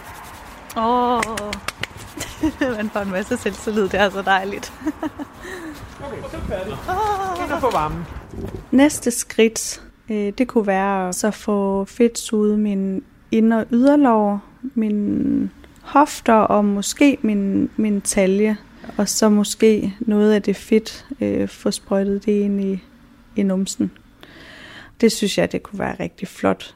[0.78, 2.72] Åh, oh.
[2.78, 4.74] man får en masse selvtillid, det er så dejligt.
[6.04, 6.74] Okay, så færdig.
[7.40, 8.06] Kigger på varmen.
[8.72, 14.44] Næste skridt, øh, det kunne være at så få fedtsuget min ind- og yderlår,
[14.76, 15.52] min
[15.92, 18.58] hofter og måske min, min talje.
[18.98, 22.80] Og så måske noget af det fedt, øh, få sprøjtet det ind i,
[23.36, 23.92] i numsen.
[25.02, 26.74] Det synes jeg, det kunne være rigtig flot.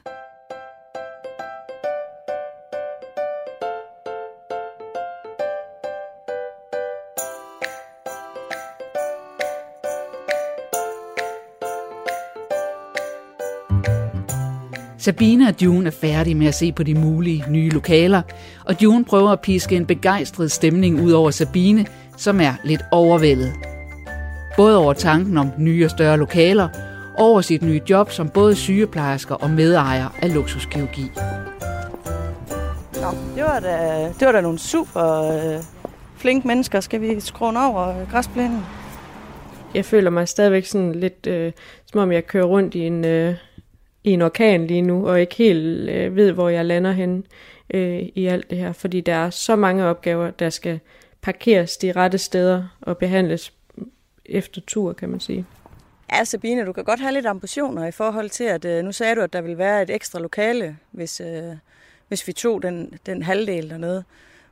[15.05, 18.21] Sabine og June er færdige med at se på de mulige nye lokaler,
[18.65, 21.85] og June prøver at piske en begejstret stemning ud over Sabine,
[22.17, 23.53] som er lidt overvældet.
[24.57, 26.69] Både over tanken om nye og større lokaler,
[27.17, 31.11] og over sit nye job som både sygeplejersker og medejer af luksuskirurgi.
[32.93, 35.63] Nå, det var da, det var da nogle super øh,
[36.17, 36.79] flinke mennesker.
[36.79, 38.65] Skal vi skrue over græsplænen?
[39.75, 41.51] Jeg føler mig stadigvæk sådan lidt, øh,
[41.85, 43.35] som om jeg kører rundt i en, øh,
[44.05, 47.25] i en orkan lige nu, og ikke helt øh, ved, hvor jeg lander hen
[47.69, 50.79] øh, i alt det her, fordi der er så mange opgaver, der skal
[51.21, 53.53] parkeres de rette steder og behandles
[54.25, 55.45] efter tur, kan man sige.
[56.13, 59.15] Ja, Sabine, du kan godt have lidt ambitioner i forhold til, at øh, nu sagde
[59.15, 61.43] du, at der vil være et ekstra lokale, hvis, øh,
[62.07, 64.03] hvis vi tog den, den halvdel dernede.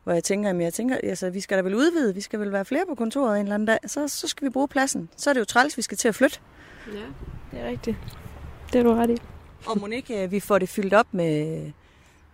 [0.03, 2.51] Hvor jeg tænker, jamen jeg tænker, altså, vi skal da vel udvide, vi skal vel
[2.51, 5.09] være flere på kontoret en eller anden dag, så, så skal vi bruge pladsen.
[5.17, 6.39] Så er det jo træls, vi skal til at flytte.
[6.87, 6.99] Ja,
[7.51, 7.97] det er rigtigt.
[8.73, 9.32] Det er du ret i.
[9.65, 11.61] Og Monique, vi får det fyldt op med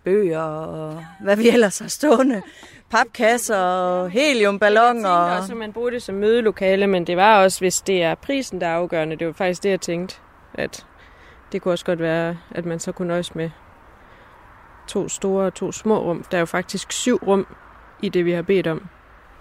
[0.04, 2.42] bøger og hvad vi ellers har stående.
[2.90, 5.10] Papkasser og heliumballoner.
[5.10, 8.04] Jeg tænkte også, at man bruger det som mødelokale, men det var også, hvis det
[8.04, 9.16] er prisen, der er afgørende.
[9.16, 10.16] Det var faktisk det, jeg tænkte,
[10.54, 10.86] at
[11.52, 13.50] det kunne også godt være, at man så kunne nøjes med
[14.88, 16.26] to store og to små rum.
[16.32, 17.48] Der er jo faktisk syv rum
[18.02, 18.88] i det, vi har bedt om.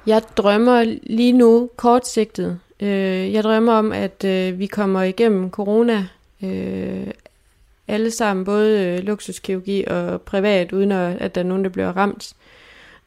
[0.06, 2.60] Jeg drømmer lige nu kortsigtet.
[2.80, 6.06] Øh, jeg drømmer om, at øh, vi kommer igennem corona
[6.42, 7.06] øh,
[7.88, 12.32] alle sammen, både øh, luksuskirurgi og privat, uden at der er nogen, der bliver ramt.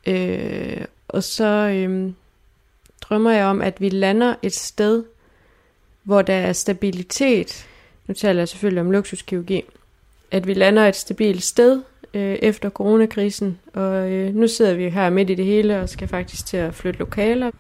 [0.07, 2.11] Øh, og så øh,
[3.01, 5.03] drømmer jeg om, at vi lander et sted,
[6.03, 7.67] hvor der er stabilitet.
[8.07, 9.63] Nu taler jeg selvfølgelig om luksuskirurgi.
[10.31, 11.81] At vi lander et stabilt sted
[12.13, 16.07] øh, efter coronakrisen, og øh, nu sidder vi her midt i det hele og skal
[16.07, 17.51] faktisk til at flytte lokaler.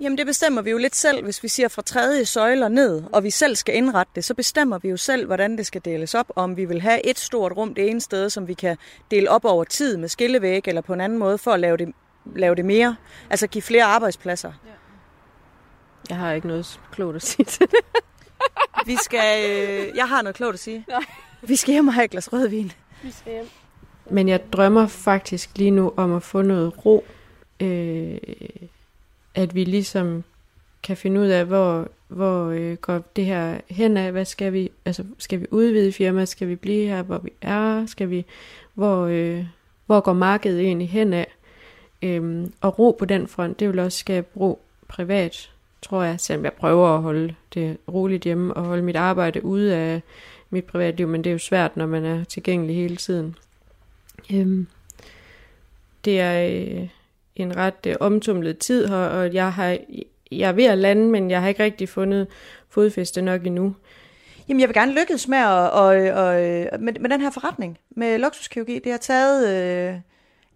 [0.00, 3.24] Jamen det bestemmer vi jo lidt selv, hvis vi siger fra tredje søjler ned, og
[3.24, 6.32] vi selv skal indrette det, så bestemmer vi jo selv, hvordan det skal deles op,
[6.36, 8.76] om vi vil have et stort rum det ene sted, som vi kan
[9.10, 11.92] dele op over tid med skillevæg, eller på en anden måde for at lave det,
[12.36, 12.96] lave det mere,
[13.30, 14.52] altså give flere arbejdspladser.
[14.66, 14.70] Ja.
[16.08, 17.78] Jeg har ikke noget klogt at sige til det.
[18.86, 20.84] vi skal, øh, jeg har noget klogt at sige.
[20.88, 21.04] Nej.
[21.42, 22.72] Vi skal hjem og have et glas rødvin.
[23.02, 23.48] Vi skal hjem.
[24.10, 27.04] Men jeg drømmer faktisk lige nu om at få noget ro.
[27.60, 28.18] Øh,
[29.36, 30.24] at vi ligesom
[30.82, 34.70] kan finde ud af, hvor, hvor øh, går det her hen af, hvad skal vi,
[34.84, 38.24] altså skal vi udvide firmaet, skal vi blive her, hvor vi er, skal vi,
[38.74, 39.44] hvor, øh,
[39.86, 41.26] hvor går markedet egentlig hen af,
[42.02, 45.50] øhm, og ro på den front, det vil også skabe ro privat,
[45.82, 49.74] tror jeg, selvom jeg prøver at holde det roligt hjemme, og holde mit arbejde ude
[49.74, 50.02] af
[50.50, 53.36] mit privatliv, men det er jo svært, når man er tilgængelig hele tiden.
[54.32, 54.66] Øhm,
[56.04, 56.88] det er, øh,
[57.36, 59.78] en ret øh, omtumlet tid her, og jeg, har,
[60.32, 62.26] jeg er ved at lande, men jeg har ikke rigtig fundet
[62.68, 63.74] fodfæste nok endnu.
[64.48, 65.86] Jamen, jeg vil gerne lykkes med, at, og,
[66.24, 66.34] og,
[66.80, 68.78] med, med den her forretning, med luksuskirurgi.
[68.78, 70.00] Det har taget øh,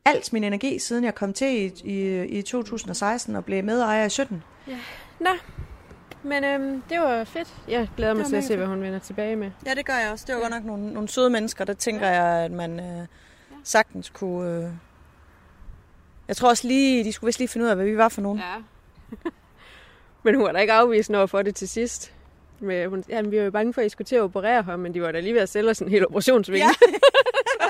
[0.05, 4.11] alt min energi, siden jeg kom til i, i, i 2016 og blev medejer i
[4.11, 4.43] 17.
[4.69, 4.79] Ja,
[5.21, 5.31] nå.
[6.23, 7.55] Men øhm, det var fedt.
[7.69, 9.51] Jeg glæder mig til at se, hvad hun vender tilbage med.
[9.67, 10.25] Ja, det gør jeg også.
[10.29, 10.45] Det var ja.
[10.45, 11.65] godt nok nogle, nogle søde mennesker.
[11.65, 12.23] Der tænker ja.
[12.23, 13.07] jeg, at man øh,
[13.65, 14.65] sagtens kunne...
[14.65, 14.71] Øh,
[16.31, 18.21] jeg tror også lige, de skulle vist lige finde ud af, hvad vi var for
[18.21, 18.39] nogen.
[18.39, 18.55] Ja.
[20.25, 22.13] men hun var da ikke afvist over for det til sidst.
[22.61, 24.79] Med, hun, jamen, vi var jo bange for, at I skulle til at operere ham,
[24.79, 26.67] men de var da lige ved at sælge sådan en hel operationsvinge.
[26.67, 26.73] Ja.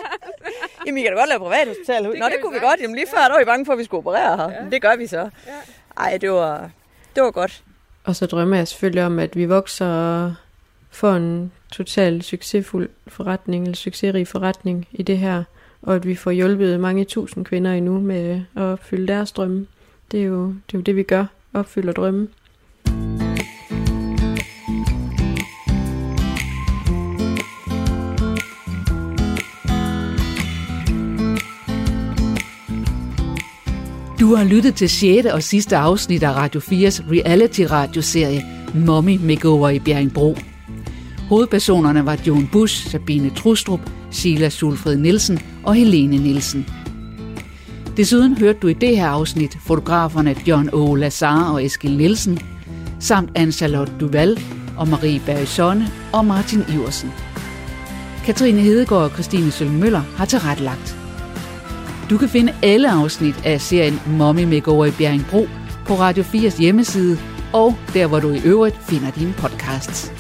[0.86, 2.04] jamen, I kan da godt lave privathospital.
[2.04, 2.80] Det Nå, det kunne vi, vi godt.
[2.80, 4.50] Jamen, lige før der var I bange for, at vi skulle operere her.
[4.50, 4.70] Ja.
[4.70, 5.18] Det gør vi så.
[5.18, 5.30] Ja.
[5.96, 6.70] Ej, det var,
[7.14, 7.62] det var godt.
[8.04, 10.34] Og så drømmer jeg selvfølgelig om, at vi vokser og
[10.90, 15.44] får en total succesfuld forretning, eller succesrig forretning i det her
[15.82, 19.66] og at vi får hjulpet mange tusind kvinder endnu med at opfylde deres drømme.
[20.12, 21.24] Det er jo det, er jo det vi gør,
[21.54, 22.28] opfylder drømme.
[34.20, 35.26] Du har lyttet til 6.
[35.26, 38.42] og sidste afsnit af Radio 4's reality-radioserie
[38.74, 40.36] Mommy Makeover i Bjerringbro.
[41.30, 46.66] Hovedpersonerne var John Bush, Sabine Trustrup, Sheila Sulfred Nielsen og Helene Nielsen.
[47.96, 50.94] Desuden hørte du i det her afsnit fotograferne John O.
[50.94, 52.38] Lazar og Eskil Nielsen,
[53.00, 54.40] samt Anne-Charlotte Duval
[54.78, 57.12] og Marie Bergsonne og Martin Iversen.
[58.24, 60.96] Katrine Hedegaard og Christine Sølmøller har tilrettelagt.
[62.10, 65.46] Du kan finde alle afsnit af serien Mommy Makeover i Bjerringbro
[65.86, 67.18] på Radio 4's hjemmeside
[67.52, 70.12] og der, hvor du i øvrigt finder dine podcasts.